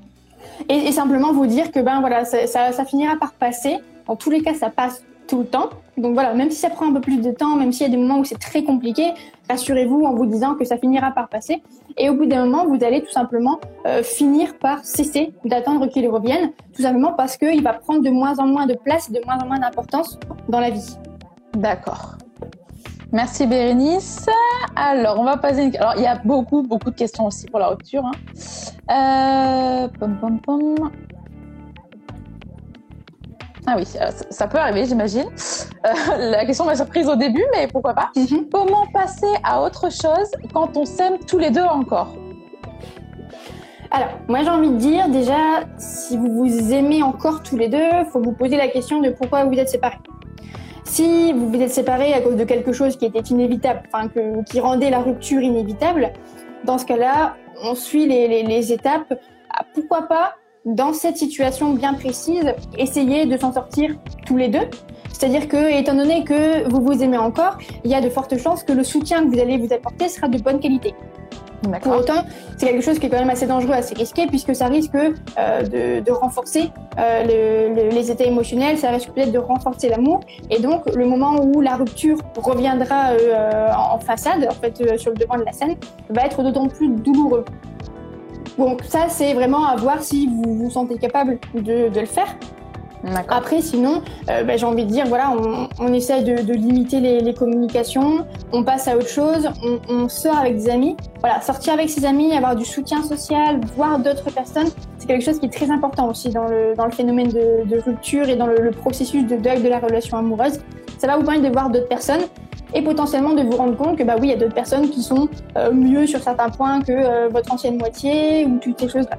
[0.68, 3.78] Et, simplement vous dire que ben voilà, ça, ça finira par passer.
[4.06, 5.70] En tous les cas, ça passe tout le temps.
[5.96, 7.92] Donc voilà, même si ça prend un peu plus de temps, même s'il y a
[7.92, 9.12] des moments où c'est très compliqué,
[9.48, 11.62] rassurez-vous en vous disant que ça finira par passer.
[11.96, 16.06] Et au bout d'un moment, vous allez tout simplement euh, finir par cesser d'attendre qu'il
[16.08, 19.38] revienne, tout simplement parce qu'il va prendre de moins en moins de place, de moins
[19.38, 20.96] en moins d'importance dans la vie.
[21.54, 22.16] D'accord.
[23.12, 24.26] Merci Bérénice.
[24.74, 25.64] Alors, on va passer.
[25.64, 25.76] Une...
[25.76, 28.04] Alors, il y a beaucoup, beaucoup de questions aussi pour la rupture.
[28.04, 29.84] Hein.
[29.84, 29.88] Euh...
[29.98, 30.90] Pom, pom, pom.
[33.68, 35.26] Ah oui, euh, ça peut arriver, j'imagine.
[35.84, 38.10] Euh, la question m'a surprise au début, mais pourquoi pas.
[38.14, 38.48] Mhm.
[38.52, 42.14] Comment passer à autre chose quand on s'aime tous les deux encore?
[43.90, 47.78] Alors, moi j'ai envie de dire déjà, si vous vous aimez encore tous les deux,
[47.78, 49.98] il faut vous poser la question de pourquoi vous êtes séparés.
[50.84, 54.08] Si vous vous êtes séparés à cause de quelque chose qui était inévitable, enfin
[54.44, 56.12] qui rendait la rupture inévitable,
[56.64, 59.14] dans ce cas-là, on suit les, les étapes.
[59.50, 60.34] Ah, pourquoi pas
[60.66, 63.94] dans cette situation bien précise, essayez de s'en sortir
[64.26, 64.68] tous les deux.
[65.12, 68.64] C'est-à-dire que, étant donné que vous vous aimez encore, il y a de fortes chances
[68.64, 70.94] que le soutien que vous allez vous apporter sera de bonne qualité.
[71.82, 72.24] Pour autant,
[72.58, 75.62] c'est quelque chose qui est quand même assez dangereux, assez risqué, puisque ça risque euh,
[75.62, 80.84] de, de, renforcer euh, les états émotionnels, ça risque peut-être de renforcer l'amour, et donc
[80.94, 85.44] le moment où la rupture reviendra euh, en façade, en fait, sur le devant de
[85.44, 85.76] la scène,
[86.10, 87.44] va être d'autant plus douloureux.
[88.58, 92.34] Donc ça, c'est vraiment à voir si vous vous sentez capable de, de le faire.
[93.28, 95.32] Après, sinon, euh, bah, j'ai envie de dire, voilà,
[95.78, 99.48] on, essaie de, limiter les, communications, on passe à autre chose,
[99.88, 100.96] on, sort avec des amis.
[101.20, 105.38] Voilà, sortir avec ses amis, avoir du soutien social, voir d'autres personnes, c'est quelque chose
[105.38, 108.56] qui est très important aussi dans le, dans le phénomène de, rupture et dans le,
[108.56, 110.60] le processus de deuil de la relation amoureuse.
[110.98, 112.22] Ça va vous permettre de voir d'autres personnes
[112.74, 115.02] et potentiellement de vous rendre compte que bah oui, il y a d'autres personnes qui
[115.02, 119.18] sont euh, mieux sur certains points que euh, votre ancienne moitié ou toutes ces choses-là.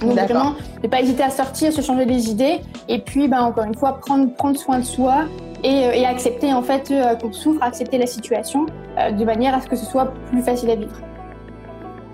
[0.00, 3.64] Donc vraiment, ne pas hésiter à sortir, se changer des idées, et puis bah, encore
[3.64, 5.24] une fois prendre prendre soin de soi
[5.64, 9.66] et, euh, et accepter en fait qu'on souffre, accepter la situation de manière à ce
[9.66, 10.96] que ce soit plus facile à vivre.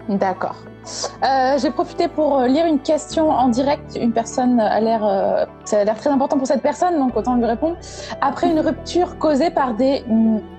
[0.09, 0.57] D'accord.
[1.23, 3.97] Euh, J'ai profité pour euh, lire une question en direct.
[4.01, 7.37] Une personne a l'air, euh, ça a l'air très important pour cette personne, donc autant
[7.37, 7.77] lui répondre.
[8.21, 10.05] Après une rupture causée par des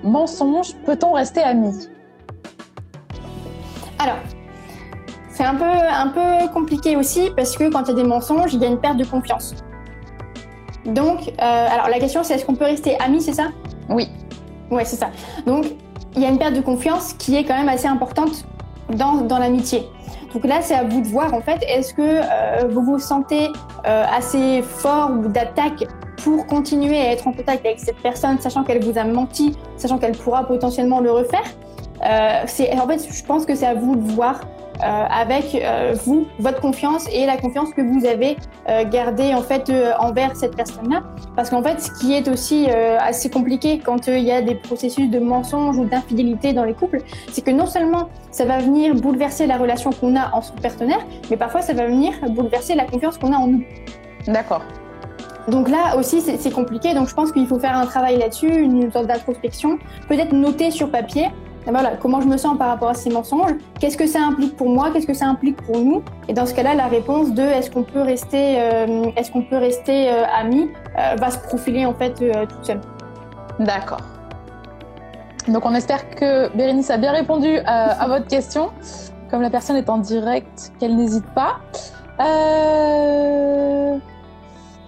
[0.02, 1.88] mensonges, peut-on rester amis
[3.98, 4.16] Alors,
[5.34, 8.54] c'est un peu, un peu compliqué aussi parce que quand il y a des mensonges,
[8.54, 9.54] il y a une perte de confiance.
[10.86, 13.48] Donc, euh, alors la question c'est est-ce qu'on peut rester amis, c'est ça?
[13.88, 14.08] Oui.
[14.70, 15.08] Ouais, c'est ça.
[15.44, 15.66] Donc,
[16.14, 18.46] il y a une perte de confiance qui est quand même assez importante
[18.90, 19.88] dans, dans l'amitié.
[20.32, 23.50] Donc là, c'est à vous de voir en fait, est-ce que euh, vous vous sentez
[23.86, 25.84] euh, assez fort ou d'attaque
[26.18, 29.98] pour continuer à être en contact avec cette personne, sachant qu'elle vous a menti, sachant
[29.98, 31.44] qu'elle pourra potentiellement le refaire?
[32.04, 34.40] Euh, c'est en fait, je pense que c'est à vous de voir
[34.80, 35.56] avec
[36.04, 38.36] vous, votre confiance et la confiance que vous avez
[38.90, 41.02] gardée en fait envers cette personne-là.
[41.36, 45.10] Parce qu'en fait, ce qui est aussi assez compliqué quand il y a des processus
[45.10, 49.46] de mensonge ou d'infidélité dans les couples, c'est que non seulement ça va venir bouleverser
[49.46, 53.18] la relation qu'on a en son partenaire, mais parfois ça va venir bouleverser la confiance
[53.18, 53.64] qu'on a en nous.
[54.26, 54.62] D'accord.
[55.46, 56.94] Donc là aussi, c'est compliqué.
[56.94, 59.78] Donc je pense qu'il faut faire un travail là-dessus, une sorte d'introspection.
[60.08, 61.26] Peut-être noter sur papier,
[61.70, 63.52] voilà, comment je me sens par rapport à ces mensonges?
[63.80, 64.90] Qu'est-ce que ça implique pour moi?
[64.92, 66.02] Qu'est-ce que ça implique pour nous?
[66.28, 69.56] Et dans ce cas-là, la réponse de est-ce qu'on peut rester, euh, est-ce qu'on peut
[69.56, 72.80] rester euh, amis, euh, va se profiler en fait toute seule.
[73.58, 74.00] D'accord.
[75.48, 78.70] Donc on espère que Bérénice a bien répondu à votre question.
[79.30, 81.60] Comme la personne est en direct, qu'elle n'hésite pas.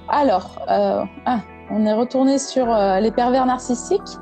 [0.09, 2.67] Alors, ah, on est retourné sur
[3.01, 4.19] les pervers narcissiques.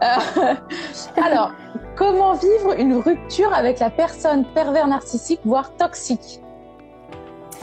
[1.22, 1.50] Alors,
[1.96, 6.40] comment vivre une rupture avec la personne pervers narcissique, voire toxique?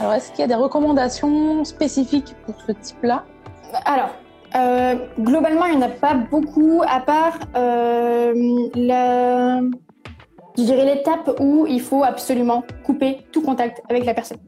[0.00, 3.24] Alors, est-ce qu'il y a des recommandations spécifiques pour ce type-là?
[3.84, 4.10] Alors,
[5.20, 9.60] globalement, il n'y en a pas beaucoup, à part la,
[10.56, 14.38] je dirais l'étape où il faut absolument couper tout contact avec la personne.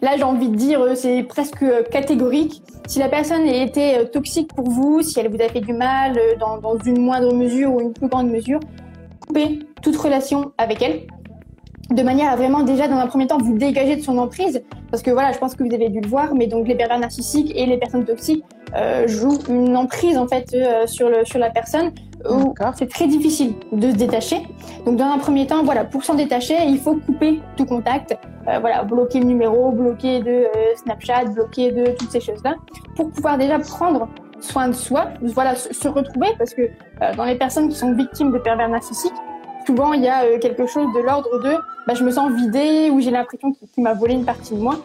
[0.00, 2.62] Là, j'ai envie de dire, euh, c'est presque euh, catégorique.
[2.88, 5.72] Si la personne a été euh, toxique pour vous, si elle vous a fait du
[5.72, 8.58] mal dans une moindre mesure ou une plus grande mesure,
[9.82, 11.06] toute relation avec elle
[11.90, 15.02] de manière à vraiment déjà dans un premier temps vous dégager de son emprise parce
[15.02, 17.52] que voilà je pense que vous avez dû le voir mais donc les pervers narcissiques
[17.54, 21.50] et les personnes toxiques euh, jouent une emprise en fait euh, sur le sur la
[21.50, 21.92] personne
[22.30, 24.42] où c'est très difficile de se détacher.
[24.86, 28.16] Donc dans un premier temps voilà pour s'en détacher il faut couper tout contact
[28.48, 32.54] euh, voilà bloquer le numéro bloquer de Snapchat bloquer de toutes ces choses là
[32.96, 34.08] pour pouvoir déjà prendre
[34.42, 36.62] soin de soi voilà se retrouver parce que
[37.16, 39.12] dans les personnes qui sont victimes de pervers narcissiques
[39.66, 41.54] souvent il y a euh, quelque chose de l'ordre de
[41.86, 44.76] bah, je me sens vidée ou j'ai l'impression qu'il m'a volé une partie de moi.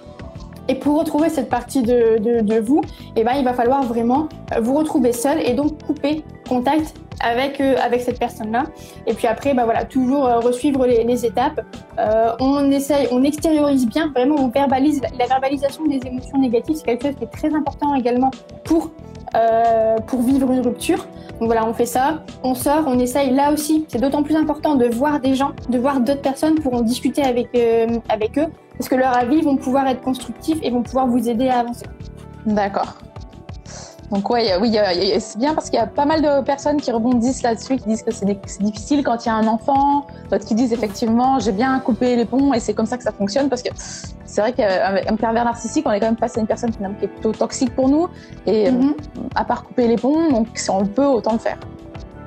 [0.67, 2.82] Et pour retrouver cette partie de, vous,
[3.15, 7.60] eh ben, il va falloir vraiment euh, vous retrouver seul et donc couper contact avec
[7.62, 8.65] euh, avec cette personne-là.
[9.06, 11.62] Et puis après, bah voilà, toujours euh, resuivre les, étapes.
[11.97, 15.01] Euh, on essaye, on extériorise bien, vraiment, on verbalise.
[15.17, 18.32] La, verbalisation des émotions négatives, c'est quelque chose qui est très important également
[18.63, 18.91] pour
[20.08, 21.06] pour vivre une rupture.
[21.39, 23.30] Donc voilà, on fait ça, on sort, on essaye.
[23.30, 26.73] Là aussi, c'est d'autant plus important de voir des gens, de voir d'autres personnes pour
[26.73, 27.49] en discuter avec,
[28.10, 28.47] avec eux,
[28.78, 31.86] parce que leurs avis vont pouvoir être constructifs et vont pouvoir vous aider à avancer.
[32.46, 32.98] D'accord.
[34.12, 34.78] Donc ouais, oui,
[35.20, 38.04] c'est bien parce qu'il y a pas mal de personnes qui rebondissent là-dessus, qui disent
[38.04, 38.26] que c'est
[38.62, 42.24] difficile quand il y a un enfant, d'autres qui disent effectivement j'ai bien coupé les
[42.24, 43.70] ponts et c'est comme ça que ça fonctionne parce que
[44.24, 47.08] c'est vrai qu'un pervers narcissique, on est quand même passé à une personne qui est
[47.08, 48.08] plutôt toxique pour nous
[48.46, 48.94] et mm -hmm.
[49.36, 51.60] à part couper les ponts, donc si on le peut, autant le faire.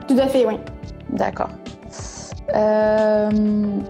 [0.09, 0.57] Tout à fait, oui.
[1.23, 1.51] D'accord.
[2.55, 3.31] Euh,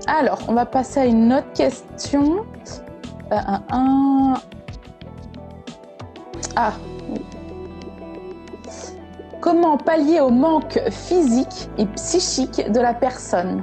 [0.06, 2.44] alors, on va passer à une autre question.
[3.32, 3.36] Euh.
[6.56, 6.72] Ah,
[9.40, 13.62] Comment pallier au manque physique et psychique de la personne?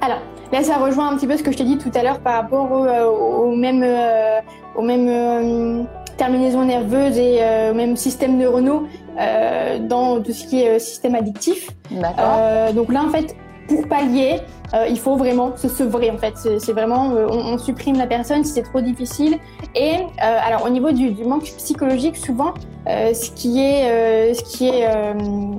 [0.00, 0.20] Alors,
[0.52, 2.34] là, ça rejoint un petit peu ce que je t'ai dit tout à l'heure par
[2.34, 4.38] rapport au, euh, au même, euh,
[4.76, 5.82] au même euh,
[6.16, 8.84] terminaison nerveuse et au même système neuronaux
[9.18, 11.70] dans tout ce qui est système addictif.
[11.90, 12.72] D'accord.
[12.74, 13.34] donc là, en fait,
[13.68, 14.40] pour pallier,
[14.74, 16.34] euh, il faut vraiment se sevrer en fait.
[16.36, 19.38] C'est vraiment, euh, on, on, supprime la personne si c'est trop difficile.
[19.74, 22.54] Et euh, alors au niveau du, du, manque psychologique, souvent,
[22.86, 24.88] ce qui est, ce qui est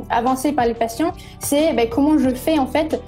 [0.10, 3.02] avancé par les patients, c'est ben, comment je fais en fait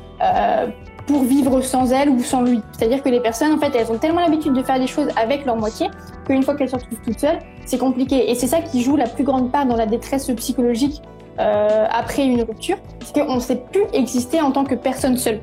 [1.08, 2.62] pour vivre sans elle ou sans lui.
[2.72, 5.46] C'est-à-dire que les personnes, en fait, elles ont tellement l'habitude de faire des choses avec
[5.46, 5.88] leur moitié
[6.26, 8.30] qu'une fois qu'elles se retrouvent toutes seules, c'est compliqué.
[8.30, 11.02] Et c'est ça qui joue la plus grande part dans la détresse psychologique
[11.40, 15.40] euh, après une rupture, c'est qu'on ne sait plus exister en tant que personne seule.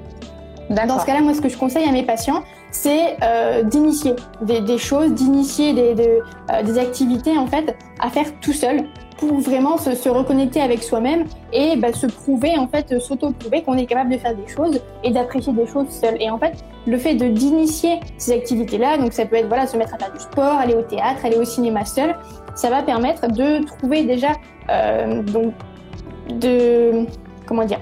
[0.70, 4.60] Dans ce cas-là, moi, ce que je conseille à mes patients, c'est euh, d'initier des,
[4.60, 8.84] des, choses, d'initier des, euh, des, activités en fait à faire tout seul
[9.18, 13.76] pour vraiment se, se reconnecter avec soi-même et bah, se prouver en fait, s'auto-prouver qu'on
[13.76, 16.16] est capable de faire des choses et d'apprécier des choses seul.
[16.20, 16.54] Et en fait,
[16.86, 20.12] le fait de d'initier ces activités-là, donc ça peut être voilà se mettre à faire
[20.12, 22.16] du sport, aller au théâtre, aller au cinéma seul,
[22.54, 24.32] ça va permettre de trouver déjà
[24.70, 25.52] euh, donc
[26.30, 27.06] de
[27.46, 27.80] comment dire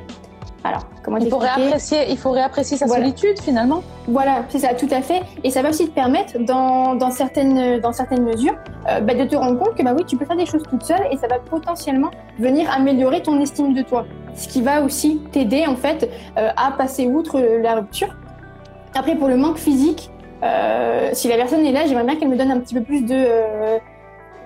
[0.69, 3.05] alors, comment il faut réapprécier, il faut réapprécier sa voilà.
[3.05, 3.83] solitude finalement.
[4.09, 5.23] Voilà, c'est ça, tout à fait.
[5.45, 8.55] Et ça va aussi te permettre, dans, dans certaines, dans certaines mesures,
[8.89, 10.83] euh, bah, de te rendre compte que bah oui, tu peux faire des choses toute
[10.83, 14.07] seule et ça va potentiellement venir améliorer ton estime de toi.
[14.35, 18.15] Ce qui va aussi t'aider en fait euh, à passer outre la rupture.
[18.95, 20.11] Après, pour le manque physique,
[20.43, 23.03] euh, si la personne est là, j'aimerais bien qu'elle me donne un petit peu plus
[23.03, 23.27] de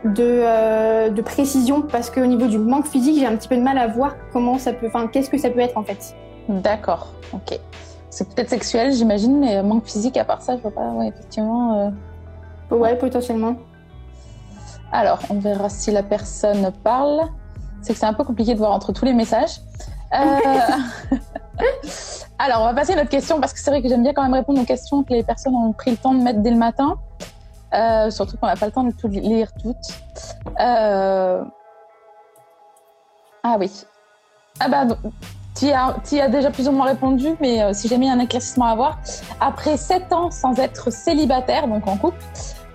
[0.04, 3.62] de, euh, de, précision parce qu'au niveau du manque physique, j'ai un petit peu de
[3.62, 6.14] mal à voir comment ça peut, enfin, qu'est-ce que ça peut être en fait.
[6.48, 7.58] D'accord, ok.
[8.08, 11.92] C'est peut-être sexuel, j'imagine, mais manque physique, à part ça, je vois pas, ouais, effectivement.
[12.70, 13.56] Ouais, potentiellement.
[14.92, 17.20] Alors, on verra si la personne parle.
[17.82, 19.60] C'est que c'est un peu compliqué de voir entre tous les messages.
[22.38, 24.22] Alors, on va passer à notre question parce que c'est vrai que j'aime bien quand
[24.22, 26.56] même répondre aux questions que les personnes ont pris le temps de mettre dès le
[26.56, 26.96] matin.
[27.74, 29.76] Euh, surtout qu'on n'a pas le temps de tout lire toutes.
[30.58, 31.42] Euh...
[33.42, 33.70] Ah oui.
[34.58, 34.86] Ah bah,
[35.54, 38.12] tu y, as, as déjà plus ou moins répondu, mais euh, si jamais il y
[38.12, 38.98] a un éclaircissement à avoir.
[39.40, 42.22] Après 7 ans sans être célibataire, donc en couple,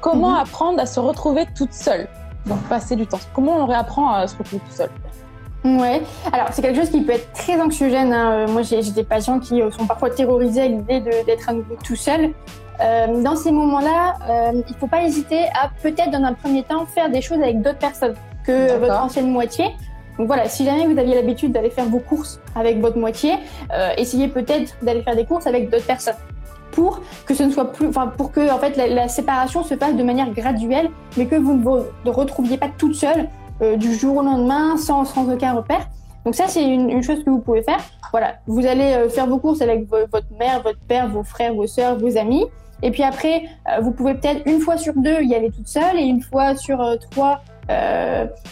[0.02, 0.40] comment mhm.
[0.40, 2.08] apprendre à se retrouver toute seule?
[2.46, 3.20] Donc passer du temps.
[3.34, 4.92] Comment on réapprend à se retrouver toute seule
[5.66, 8.14] Ouais, alors c'est quelque chose qui peut être très anxiogène.
[8.14, 8.32] Hein.
[8.32, 11.52] Euh, moi, j'ai des patients qui euh, sont parfois terrorisés à l'idée d'être
[11.84, 12.34] tout seul.
[12.82, 16.64] Euh, dans ces moments-là, euh, il ne faut pas hésiter à peut-être dans un premier
[16.64, 19.66] temps faire des choses avec d'autres personnes que votre ancienne moitié.
[20.18, 23.34] Donc voilà, si jamais vous aviez l'habitude d'aller faire vos courses avec votre moitié,
[23.74, 26.16] euh, essayez peut-être d'aller faire des courses avec d'autres personnes
[26.72, 29.76] pour que ce ne soit plus, enfin pour que en fait la, la, séparation se
[29.76, 33.30] fasse de manière graduelle, mais que vous ne vous retrouviez pas toute seule
[33.62, 35.88] euh, du jour au lendemain sans, sans aucun repère.
[36.26, 37.80] Donc ça, c'est une, chose que vous pouvez faire.
[38.12, 41.68] Voilà, vous allez euh, faire vos courses avec votre mère, votre père, vos frères, vos
[41.68, 42.46] sœurs, vos amis.
[42.84, 45.98] Et puis après, euh, vous pouvez peut-être une fois sur deux y aller toute seule
[45.98, 47.42] et une fois sur trois,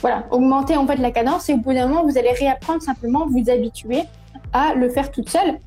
[0.02, 1.50] voilà, augmenter en fait la cadence.
[1.50, 4.04] Et au bout d'un moment, vous allez réapprendre simplement, vous habituer
[4.54, 5.60] à le faire toute seule.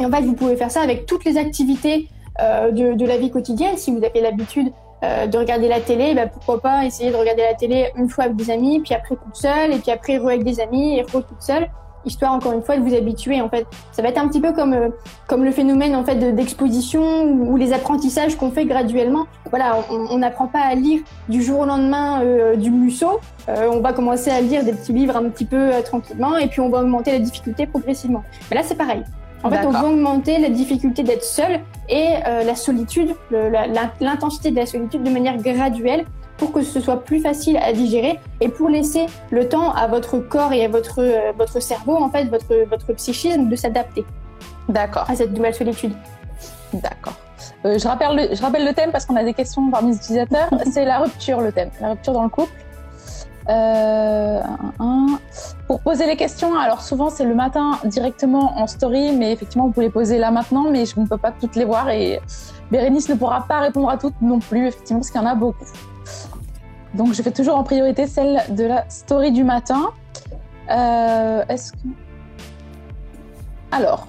[0.00, 2.08] Et en fait, vous pouvez faire ça avec toutes les activités
[2.40, 3.76] de, la vie quotidienne.
[3.76, 4.72] Si vous avez l'habitude
[5.04, 8.24] euh, de regarder la télé, bah, pourquoi pas essayer de regarder la télé une fois
[8.24, 11.02] avec des amis, puis après toute seule, et puis après re avec des amis, et
[11.02, 11.68] re toute seule,
[12.04, 13.40] histoire encore une fois de vous habituer.
[13.40, 14.90] En fait, ça va être un petit peu comme euh,
[15.26, 19.26] comme le phénomène en fait d'exposition ou les apprentissages qu'on fait graduellement.
[19.50, 23.20] Voilà, on n'apprend pas à lire du jour au lendemain euh, du Musso.
[23.48, 26.68] On va commencer à lire des petits livres un petit peu tranquillement, et puis on
[26.68, 28.22] va augmenter la difficulté progressivement.
[28.50, 29.02] Mais là, c'est pareil.
[29.44, 33.14] En fait, on va augmenter la difficulté d'être seul et euh, la solitude,
[34.00, 36.04] l'intensité de la solitude de manière graduelle
[36.36, 40.18] pour que ce soit plus facile à digérer et pour laisser le temps à votre
[40.18, 44.04] corps et à votre, euh, votre cerveau, en fait, votre, votre psychisme de s'adapter.
[44.68, 45.04] D'accord.
[45.08, 45.92] À cette nouvelle solitude.
[46.72, 47.14] D'accord.
[47.64, 49.96] Euh, je, rappelle le, je rappelle le thème parce qu'on a des questions parmi les
[49.96, 50.48] utilisateurs.
[50.72, 51.70] C'est la rupture, le thème.
[51.80, 52.52] La rupture dans le couple.
[53.48, 54.40] Euh,
[55.66, 59.72] pour poser les questions, alors souvent c'est le matin directement en story, mais effectivement vous
[59.72, 62.20] pouvez les poser là maintenant, mais je ne peux pas toutes les voir et
[62.70, 65.34] Bérénice ne pourra pas répondre à toutes non plus, effectivement, parce qu'il y en a
[65.34, 65.66] beaucoup.
[66.94, 69.90] Donc je fais toujours en priorité celle de la story du matin.
[70.70, 71.44] Euh.
[73.72, 74.06] Alors,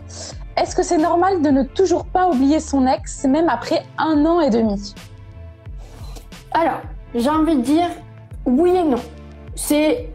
[0.58, 4.42] est-ce que c'est normal de ne toujours pas oublier son ex, même après un an
[4.42, 4.94] et demi?
[6.52, 6.82] Alors,
[7.16, 7.90] j'ai envie de dire
[8.46, 9.00] oui et non
[9.56, 10.10] c'est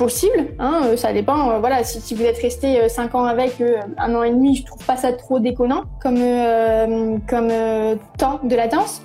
[0.00, 1.50] possible, hein, euh, ça dépend.
[1.50, 3.62] Euh, voilà, si, vous êtes resté 5 euh, ans avec
[3.98, 6.20] un an et demi, je trouve pas ça trop déconnant comme
[7.28, 7.50] comme
[8.18, 9.02] temps de latence.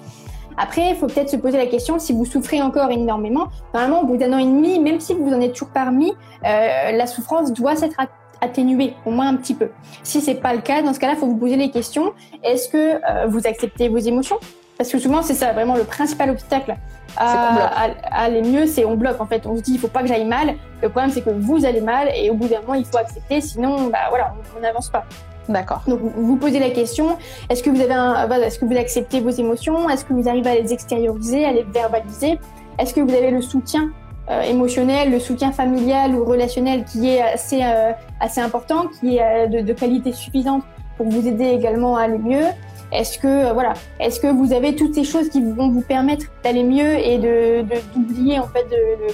[0.57, 3.47] Après, il faut peut-être se poser la question si vous souffrez encore énormément.
[3.73, 6.13] Normalement, au bout d'un an et demi, même si vous en êtes toujours parmi,
[6.43, 7.97] la souffrance doit s'être
[8.39, 9.71] atténuée, au moins un petit peu.
[10.01, 12.13] Si c'est pas le cas, dans ce cas-là, il faut vous poser les questions.
[12.41, 14.37] Est-ce que vous acceptez vos émotions?
[14.77, 16.75] Parce que souvent, c'est ça vraiment le principal obstacle
[17.17, 19.45] à, aller mieux, c'est on bloque en fait.
[19.45, 20.55] On se dit il faut pas que j'aille mal.
[20.81, 23.41] Le problème c'est que vous allez mal et au bout d'un moment il faut accepter,
[23.41, 25.05] sinon bah voilà on n'avance pas.
[25.47, 25.83] D'accord.
[25.87, 27.17] Donc vous posez la question
[27.49, 29.89] est-ce que vous avez un, est-ce que vous acceptez vos émotions?
[29.89, 32.39] Est-ce que vous arrivez à les extérioriser, à les verbaliser?
[32.79, 33.91] Est-ce que vous avez le soutien
[34.29, 39.23] euh, émotionnel, le soutien familial ou relationnel qui est assez euh, assez important, qui est
[39.23, 40.63] euh, de, de qualité suffisante
[40.97, 42.45] pour vous aider également à aller mieux?
[42.91, 46.25] Est-ce que euh, voilà, est-ce que vous avez toutes ces choses qui vont vous permettre
[46.43, 47.61] d'aller mieux et de
[47.93, 48.65] d'oublier en fait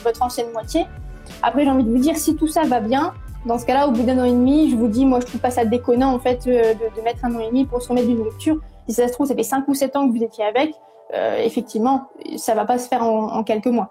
[0.04, 0.86] votre ancienne moitié?
[1.44, 3.14] Après, j'ai envie de vous dire si tout ça va bien,
[3.46, 5.42] dans ce cas-là, au bout d'un an et demi, je vous dis, moi, je trouve
[5.42, 8.08] pas ça déconnant en fait euh, de, mettre un an et demi pour se remettre
[8.08, 8.58] d'une rupture.
[8.88, 10.74] Si ça se trouve, ça fait 5 ou 7 ans que vous étiez avec,
[11.14, 12.08] euh, effectivement,
[12.38, 13.90] ça va pas se faire en, quelques mois.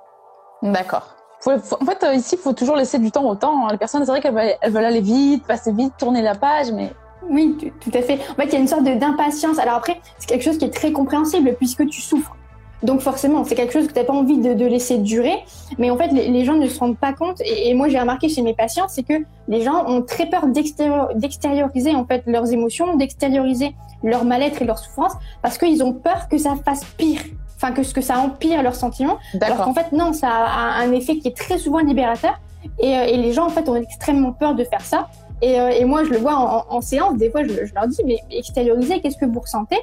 [0.63, 1.17] D'accord.
[1.47, 3.69] en fait, ici, il faut toujours laisser du temps au temps.
[3.69, 6.71] Les personnes, c'est vrai qu'elles veulent, elles veulent aller vite, passer vite, tourner la page,
[6.73, 6.93] mais
[7.29, 8.19] oui, tout à fait.
[8.31, 9.59] En fait, il y a une sorte d'impatience.
[9.59, 12.37] Alors après, c'est quelque chose qui est très compréhensible puisque tu souffres.
[12.83, 15.45] Donc forcément, c'est quelque chose que tu n'as pas envie de, de, laisser durer.
[15.79, 17.41] Mais en fait, les, les, gens ne se rendent pas compte.
[17.43, 20.47] Et, et moi, j'ai remarqué chez mes patients, c'est que les gens ont très peur
[20.47, 25.13] d'extérioriser en fait leurs émotions, d'extérioriser leur mal-être et leur souffrance,
[25.43, 27.21] parce qu'ils ont peur que ça fasse pire.
[27.57, 29.19] Enfin, que, que ça empire leurs sentiments.
[29.43, 32.41] Alors qu'en fait, non, ça a un effet qui est très souvent libérateur.
[32.79, 35.09] Et, euh, et les gens, en fait, ont extrêmement peur de faire ça.
[35.43, 37.87] Et, euh, et, moi, je le vois en, en séance, des fois, je, je, leur
[37.87, 39.79] dis, mais extériorisez, qu'est-ce que vous ressentez?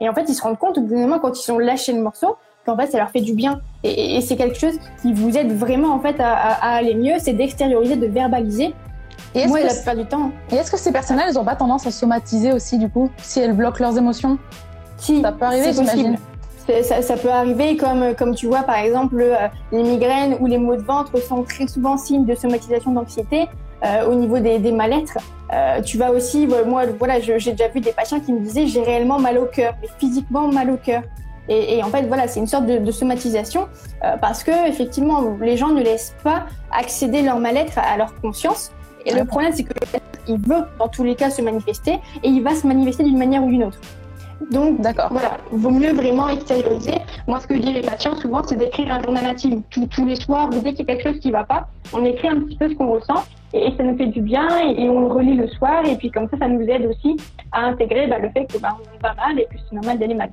[0.00, 1.92] Et en fait, ils se rendent compte, au bout d'un moment, quand ils ont lâché
[1.92, 3.60] le morceau, qu'en fait, ça leur fait du bien.
[3.82, 6.94] Et, et c'est quelque chose qui vous aide vraiment, en fait, à, à, à aller
[6.94, 8.72] mieux, c'est d'extérioriser, de verbaliser.
[9.34, 10.30] Et Moi, la plupart du temps.
[10.50, 13.40] Et est-ce que ces personnes-là, elles n'ont pas tendance à somatiser aussi, du coup, si
[13.40, 14.38] elles bloquent leurs émotions?
[14.96, 16.16] Si, ça peut arriver, j'imagine.
[16.82, 20.58] Ça, ça, peut arriver, comme, comme tu vois, par exemple, euh, les migraines ou les
[20.58, 23.48] maux de ventre sont très souvent signes de somatisation d'anxiété.
[23.82, 25.16] Euh, au niveau des, des mal-être.
[25.54, 28.82] Euh, tu vas aussi, moi, voilà, j'ai déjà vu des patients qui me disaient j'ai
[28.82, 31.02] réellement mal au cœur, mais physiquement mal au cœur.
[31.48, 33.68] Et, et, en fait, voilà, c'est une sorte de, de somatisation
[34.04, 38.70] euh, parce que effectivement, les gens ne laissent pas accéder leur mal-être à, leur conscience.
[39.06, 39.72] Et le problème, c'est que
[40.28, 43.42] il veut dans tous les cas se manifester et il va se manifester d'une manière
[43.42, 43.80] ou d'une autre.
[44.50, 44.78] Donc,
[45.10, 46.94] voilà, vaut mieux vraiment extérioriser.
[47.26, 49.62] Moi, ce que je dis les patients souvent, c'est d'écrire un journal intime.
[49.70, 52.04] Tous, tous les soirs, dès qu'il y a quelque chose qui ne va pas, on
[52.04, 53.22] écrit un petit peu ce qu'on ressent
[53.52, 56.28] et, ça nous fait du bien et, on le relit le soir et puis comme
[56.30, 57.16] ça, ça nous aide aussi
[57.52, 60.14] à intégrer bah, le fait que bah, on va mal et que c'est normal d'aller
[60.14, 60.30] mal.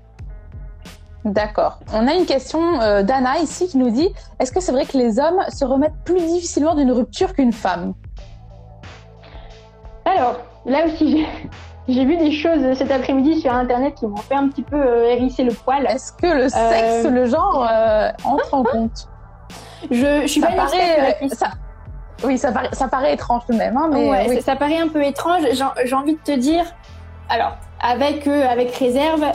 [1.25, 1.79] D'accord.
[1.93, 4.97] On a une question euh, d'Anna ici qui nous dit est-ce que c'est vrai que
[4.97, 7.93] les hommes se remettent plus difficilement d'une rupture qu'une femme?
[10.05, 11.25] Alors, là aussi,
[11.87, 15.09] j'ai vu des choses cet après-midi sur Internet qui m'ont fait un petit peu euh,
[15.11, 15.85] hérisser le poil.
[15.85, 17.67] Est-ce que le sexe, euh, le genre,
[18.23, 19.07] entre en compte?
[19.91, 21.51] Je, je suis pas paraît, ça,
[22.23, 23.77] Oui, ça paraît, ça paraît étrange tout de même.
[23.77, 25.43] Hein, mais ça, ça, paraît un peu étrange.
[25.51, 26.65] J'ai envie de te dire,
[27.29, 29.25] alors, avec, avec réserve,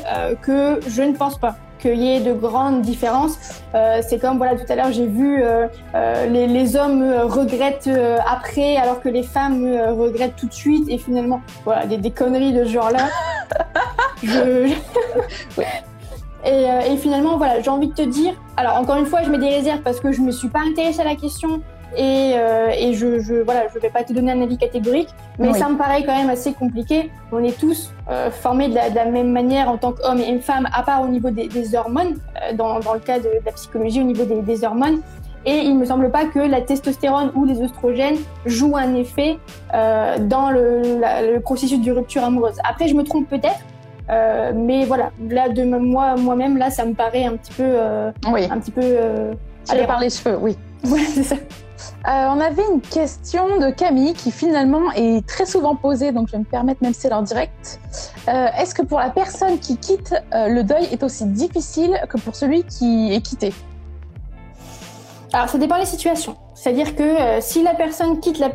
[0.43, 3.39] que je ne pense pas qu'il y ait de grandes différences.
[3.75, 7.91] Euh, c'est comme voilà tout à l'heure j'ai vu euh, euh, les, les, hommes regrettent
[8.27, 12.53] après alors que les femmes regrettent tout de suite et finalement voilà des, des conneries
[12.53, 13.09] de ce genre-là.
[14.23, 14.73] je...
[16.45, 19.39] et, et, finalement voilà j'ai envie de te dire alors encore une fois je mets
[19.39, 21.63] des réserves parce que je me suis pas intéressée à la question
[21.97, 25.53] et, euh, et je, je, voilà, je vais pas te donner un avis catégorique, mais
[25.53, 27.11] ça me paraît quand même assez compliqué.
[27.31, 30.39] On est tous euh, formés de la, de la, même manière en tant qu'hommes et
[30.39, 33.41] femmes, à part au niveau des, des hormones, euh, dans, dans, le cas de, de,
[33.45, 35.01] la psychologie, au niveau des, des, hormones.
[35.45, 38.17] Et il me semble pas que la testostérone ou les oestrogènes
[38.47, 39.39] jouent un effet
[39.73, 42.55] dans le, le, processus de rupture amoureuse.
[42.63, 43.59] Après, je me trompe peut-être,
[44.11, 48.11] euh, mais voilà, là de moi moi-même là, ça me paraît un petit peu, euh,
[48.31, 48.47] oui.
[48.51, 48.83] un petit peu.
[48.83, 49.33] Euh,
[49.87, 50.57] par les cheveux, oui.
[50.85, 51.37] Ouais, c'est ça.
[52.07, 56.33] Euh, on avait une question de Camille qui finalement est très souvent posée, donc je
[56.33, 57.81] vais me permettre même si c'est en direct.
[58.29, 62.19] Euh, Est-ce que pour la personne qui quitte, euh, le deuil est aussi difficile que
[62.19, 63.53] pour celui qui est quitté?
[65.33, 66.37] Alors ça dépend des situations.
[66.55, 68.51] C'est-à-dire que si la personne quitte la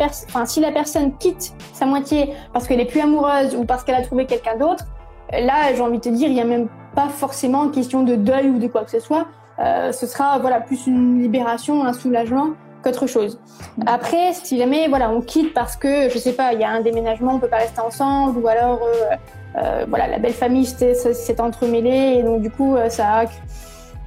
[0.45, 4.03] si la personne quitte sa moitié parce qu'elle est plus amoureuse ou parce qu'elle a
[4.03, 4.85] trouvé quelqu'un d'autre,
[5.31, 8.49] là j'ai envie de te dire, il y a même pas forcément question de deuil
[8.49, 9.25] ou de quoi que ce soit.
[9.57, 12.49] Ce sera voilà plus une libération, un soulagement
[12.87, 13.39] qu'autre chose.
[13.85, 16.81] Après, si jamais voilà, on quitte parce que je sais pas, il y a un
[16.81, 19.15] déménagement, on peut pas rester ensemble, ou alors euh,
[19.57, 23.21] euh, voilà, la belle famille s'est entremêlée et donc du coup euh, ça.
[23.21, 23.25] A...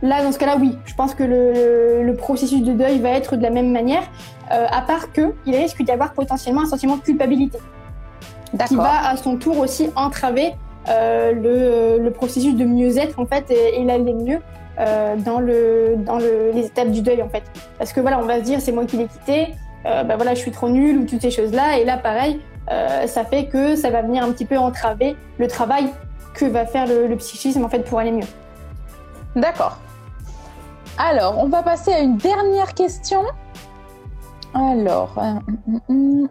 [0.02, 3.36] Là, dans ce cas-là, oui, je pense que le, le, processus de deuil va être
[3.36, 4.02] de la même manière,
[4.50, 7.58] euh, à part que il risque d'y avoir potentiellement un sentiment de culpabilité,
[8.66, 10.54] qui va à son tour aussi entraver
[10.88, 14.40] le, le, processus de mieux-être en fait et, et l'aller mieux.
[14.78, 17.42] Euh, dans, le, dans le, les étapes du deuil en fait.
[17.76, 19.54] Parce que voilà, on va se dire c'est moi qui l'ai quitté,
[19.84, 21.78] euh, bah voilà, je suis trop nulle ou toutes ces choses-là.
[21.78, 22.40] Et là, pareil,
[22.70, 25.90] euh, ça fait que ça va venir un petit peu entraver le travail
[26.34, 28.26] que va faire le, le psychisme en fait pour aller mieux.
[29.36, 29.76] D'accord.
[30.98, 33.22] Alors, on va passer à une dernière question.
[34.54, 35.32] Alors, euh,
[35.66, 36.28] mm, mm, mm.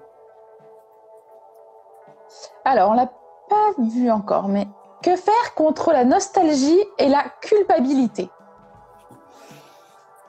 [2.65, 3.11] alors on l'a
[3.49, 4.67] pas vu encore, mais
[5.03, 8.29] que faire contre la nostalgie et la culpabilité?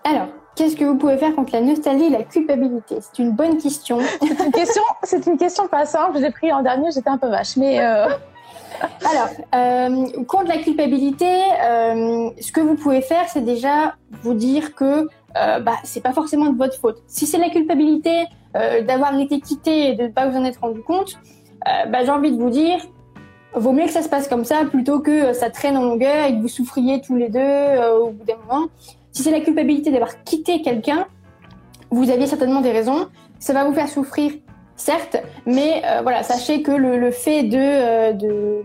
[0.04, 2.98] Alors, qu'est-ce que vous pouvez faire contre la nostalgie et la culpabilité?
[3.00, 3.98] C'est une bonne question.
[4.20, 6.18] c'est une question, c'est une question pas simple.
[6.20, 7.80] J'ai pris en dernier, j'étais un peu vache, mais.
[7.80, 8.08] Euh...
[9.10, 11.26] Alors, euh, contre la culpabilité,
[11.62, 16.12] euh, ce que vous pouvez faire, c'est déjà vous dire que euh, bah, c'est pas
[16.12, 17.02] forcément de votre faute.
[17.06, 20.82] Si c'est la culpabilité d'avoir été quitté et de ne pas vous en être rendu
[20.82, 21.20] compte,
[21.64, 22.80] bah, j'ai envie de vous dire,
[23.54, 26.32] vaut mieux que ça se passe comme ça plutôt que ça traîne en longueur et
[26.32, 28.68] que vous souffriez tous les deux euh, au bout d'un moment.
[29.12, 31.06] Si c'est la culpabilité d'avoir quitté quelqu'un,
[31.90, 33.08] vous aviez certainement des raisons.
[33.38, 34.32] Ça va vous faire souffrir,
[34.76, 38.62] certes, mais euh, voilà, sachez que le, fait de, euh, de,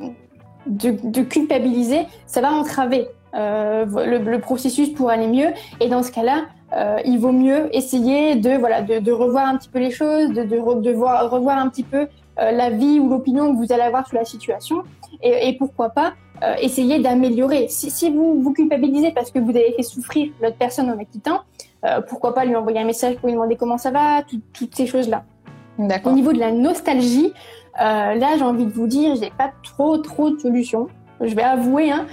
[0.68, 5.50] de, culpabiliser, ça va entraver euh, le, processus pour aller mieux.
[5.82, 9.70] Et dans ce cas-là, euh, il vaut mieux essayer de voilà de, revoir un petit
[9.70, 12.08] peu les choses, de, de, de voir, revoir un petit peu
[12.40, 14.84] euh, la vie ou l'opinion que vous allez avoir sur la situation
[15.22, 16.14] et, et pourquoi pas
[16.44, 17.68] euh, essayer d'améliorer.
[17.70, 21.06] Si, si, vous vous culpabilisez parce que vous avez fait souffrir l'autre personne en la
[21.06, 21.42] quittant,
[21.86, 24.76] euh, pourquoi pas lui envoyer un message pour lui demander comment ça va, tout, toutes
[24.76, 25.24] ces choses-là.
[25.78, 27.32] Au niveau de la nostalgie,
[27.80, 30.88] euh, là j'ai envie de vous dire, j'ai pas trop trop de solutions.
[31.22, 32.06] Je vais avouer, hein,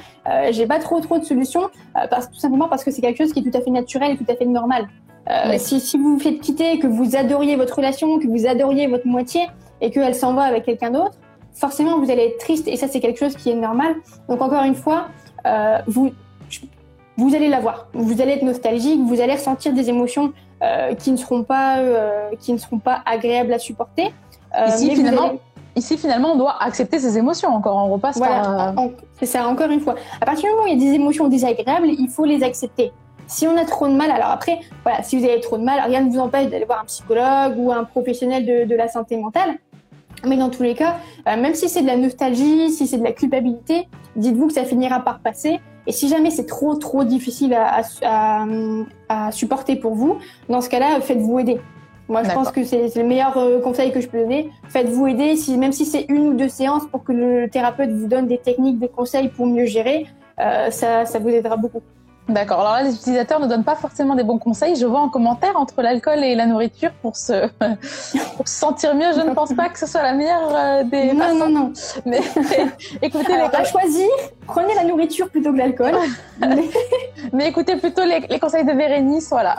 [0.52, 1.68] j'ai pas trop trop de solutions
[2.08, 4.16] parce tout simplement parce que c'est quelque chose qui est tout à fait naturel et
[4.16, 4.86] tout à fait normal.
[5.58, 9.08] Si, si vous vous faites quitter, que vous adoriez votre relation, que vous adoriez votre
[9.08, 9.48] moitié
[9.82, 11.18] et qu'elle s'en va avec quelqu'un d'autre,
[11.52, 13.96] forcément vous allez être triste et ça c'est quelque chose qui est normal.
[14.28, 15.08] Donc encore une fois,
[15.44, 16.10] euh, vous
[17.18, 21.16] vous allez l'avoir, vous allez être nostalgique, vous allez ressentir des émotions euh, qui ne
[21.16, 24.14] seront pas euh, qui ne seront pas agréables à supporter.
[24.56, 25.40] Euh, ici finalement, allez...
[25.76, 27.76] ici finalement on doit accepter ces émotions encore.
[27.76, 28.74] On repasse voilà, par.
[29.18, 29.96] C'est ça encore une fois.
[30.20, 32.92] À partir du moment où il y a des émotions désagréables, il faut les accepter.
[33.26, 35.80] Si on a trop de mal, alors après, voilà, si vous avez trop de mal,
[35.86, 39.16] rien ne vous empêche d'aller voir un psychologue ou un professionnel de, de la santé
[39.16, 39.54] mentale.
[40.24, 40.96] Mais dans tous les cas,
[41.28, 44.64] euh, même si c'est de la nostalgie, si c'est de la culpabilité, dites-vous que ça
[44.64, 45.60] finira par passer.
[45.86, 48.46] Et si jamais c'est trop trop difficile à, à,
[49.08, 50.18] à, supporter pour vous,
[50.48, 51.60] dans ce cas-là, faites-vous aider.
[52.08, 54.50] Moi, je pense que c'est le meilleur euh, conseil que je peux donner.
[54.68, 58.06] Faites-vous aider, si, même si c'est une ou deux séances pour que le thérapeute vous
[58.06, 60.06] donne des techniques, des conseils pour mieux gérer,
[60.38, 61.82] euh, ça, ça vous aidera beaucoup.
[62.28, 62.60] D'accord.
[62.60, 64.76] Alors là, les utilisateurs ne donnent pas forcément des bons conseils.
[64.76, 67.48] Je vois en commentaire entre l'alcool et la nourriture pour se,
[68.36, 69.12] pour se sentir mieux.
[69.14, 71.12] Je ne pense pas que ce soit la meilleure euh, des.
[71.12, 71.72] Non, non, non.
[72.06, 72.20] Mais,
[73.02, 73.56] écoutez, Alors, les...
[73.56, 74.08] à choisir,
[74.46, 75.94] prenez la nourriture plutôt que l'alcool.
[76.40, 76.70] mais...
[77.32, 77.48] mais...
[77.48, 79.58] écoutez plutôt les, les conseils de Bérénice, voilà.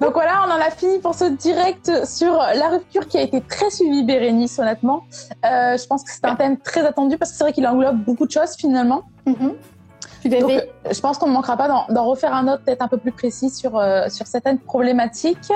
[0.00, 3.40] Donc voilà, on en a fini pour ce direct sur la rupture qui a été
[3.40, 5.04] très suivie, Bérénice, honnêtement.
[5.44, 7.98] Euh, je pense que c'est un thème très attendu parce que c'est vrai qu'il englobe
[7.98, 9.02] beaucoup de choses finalement.
[9.26, 9.52] Mm -hmm.
[10.24, 10.60] Donc, euh,
[10.90, 13.50] je pense qu'on ne manquera pas d'en refaire un autre peut-être un peu plus précis
[13.50, 15.52] sur, euh, sur certaines problématiques.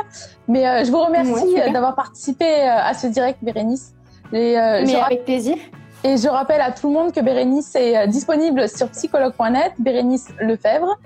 [0.48, 3.92] Mais euh, je vous remercie ouais, d'avoir participé à ce direct, Bérénice.
[4.32, 5.56] Et, Mais avec plaisir.
[6.04, 10.98] Et je rappelle à tout le monde que Bérénice est disponible sur psychologue.net, Bérénice Lefebvre.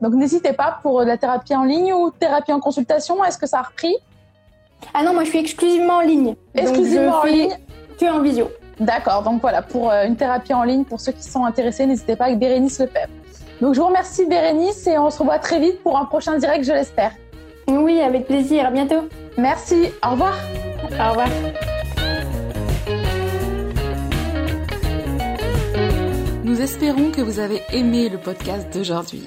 [0.00, 3.24] Donc n'hésitez pas pour la thérapie en ligne ou thérapie en consultation.
[3.24, 3.96] Est-ce que ça a repris?
[4.94, 6.36] Ah non, moi je suis exclusivement en ligne.
[6.54, 7.56] Exclusivement en ligne
[7.98, 8.50] Que en visio.
[8.78, 12.26] D'accord, donc voilà, pour une thérapie en ligne, pour ceux qui sont intéressés, n'hésitez pas
[12.26, 13.12] avec Bérénice Lefebvre.
[13.60, 16.64] Donc je vous remercie Bérénice et on se revoit très vite pour un prochain direct,
[16.64, 17.12] je l'espère.
[17.68, 19.08] Oui, avec plaisir, à bientôt.
[19.38, 20.38] Merci, au revoir.
[20.84, 21.28] Au revoir.
[26.44, 29.26] Nous espérons que vous avez aimé le podcast d'aujourd'hui.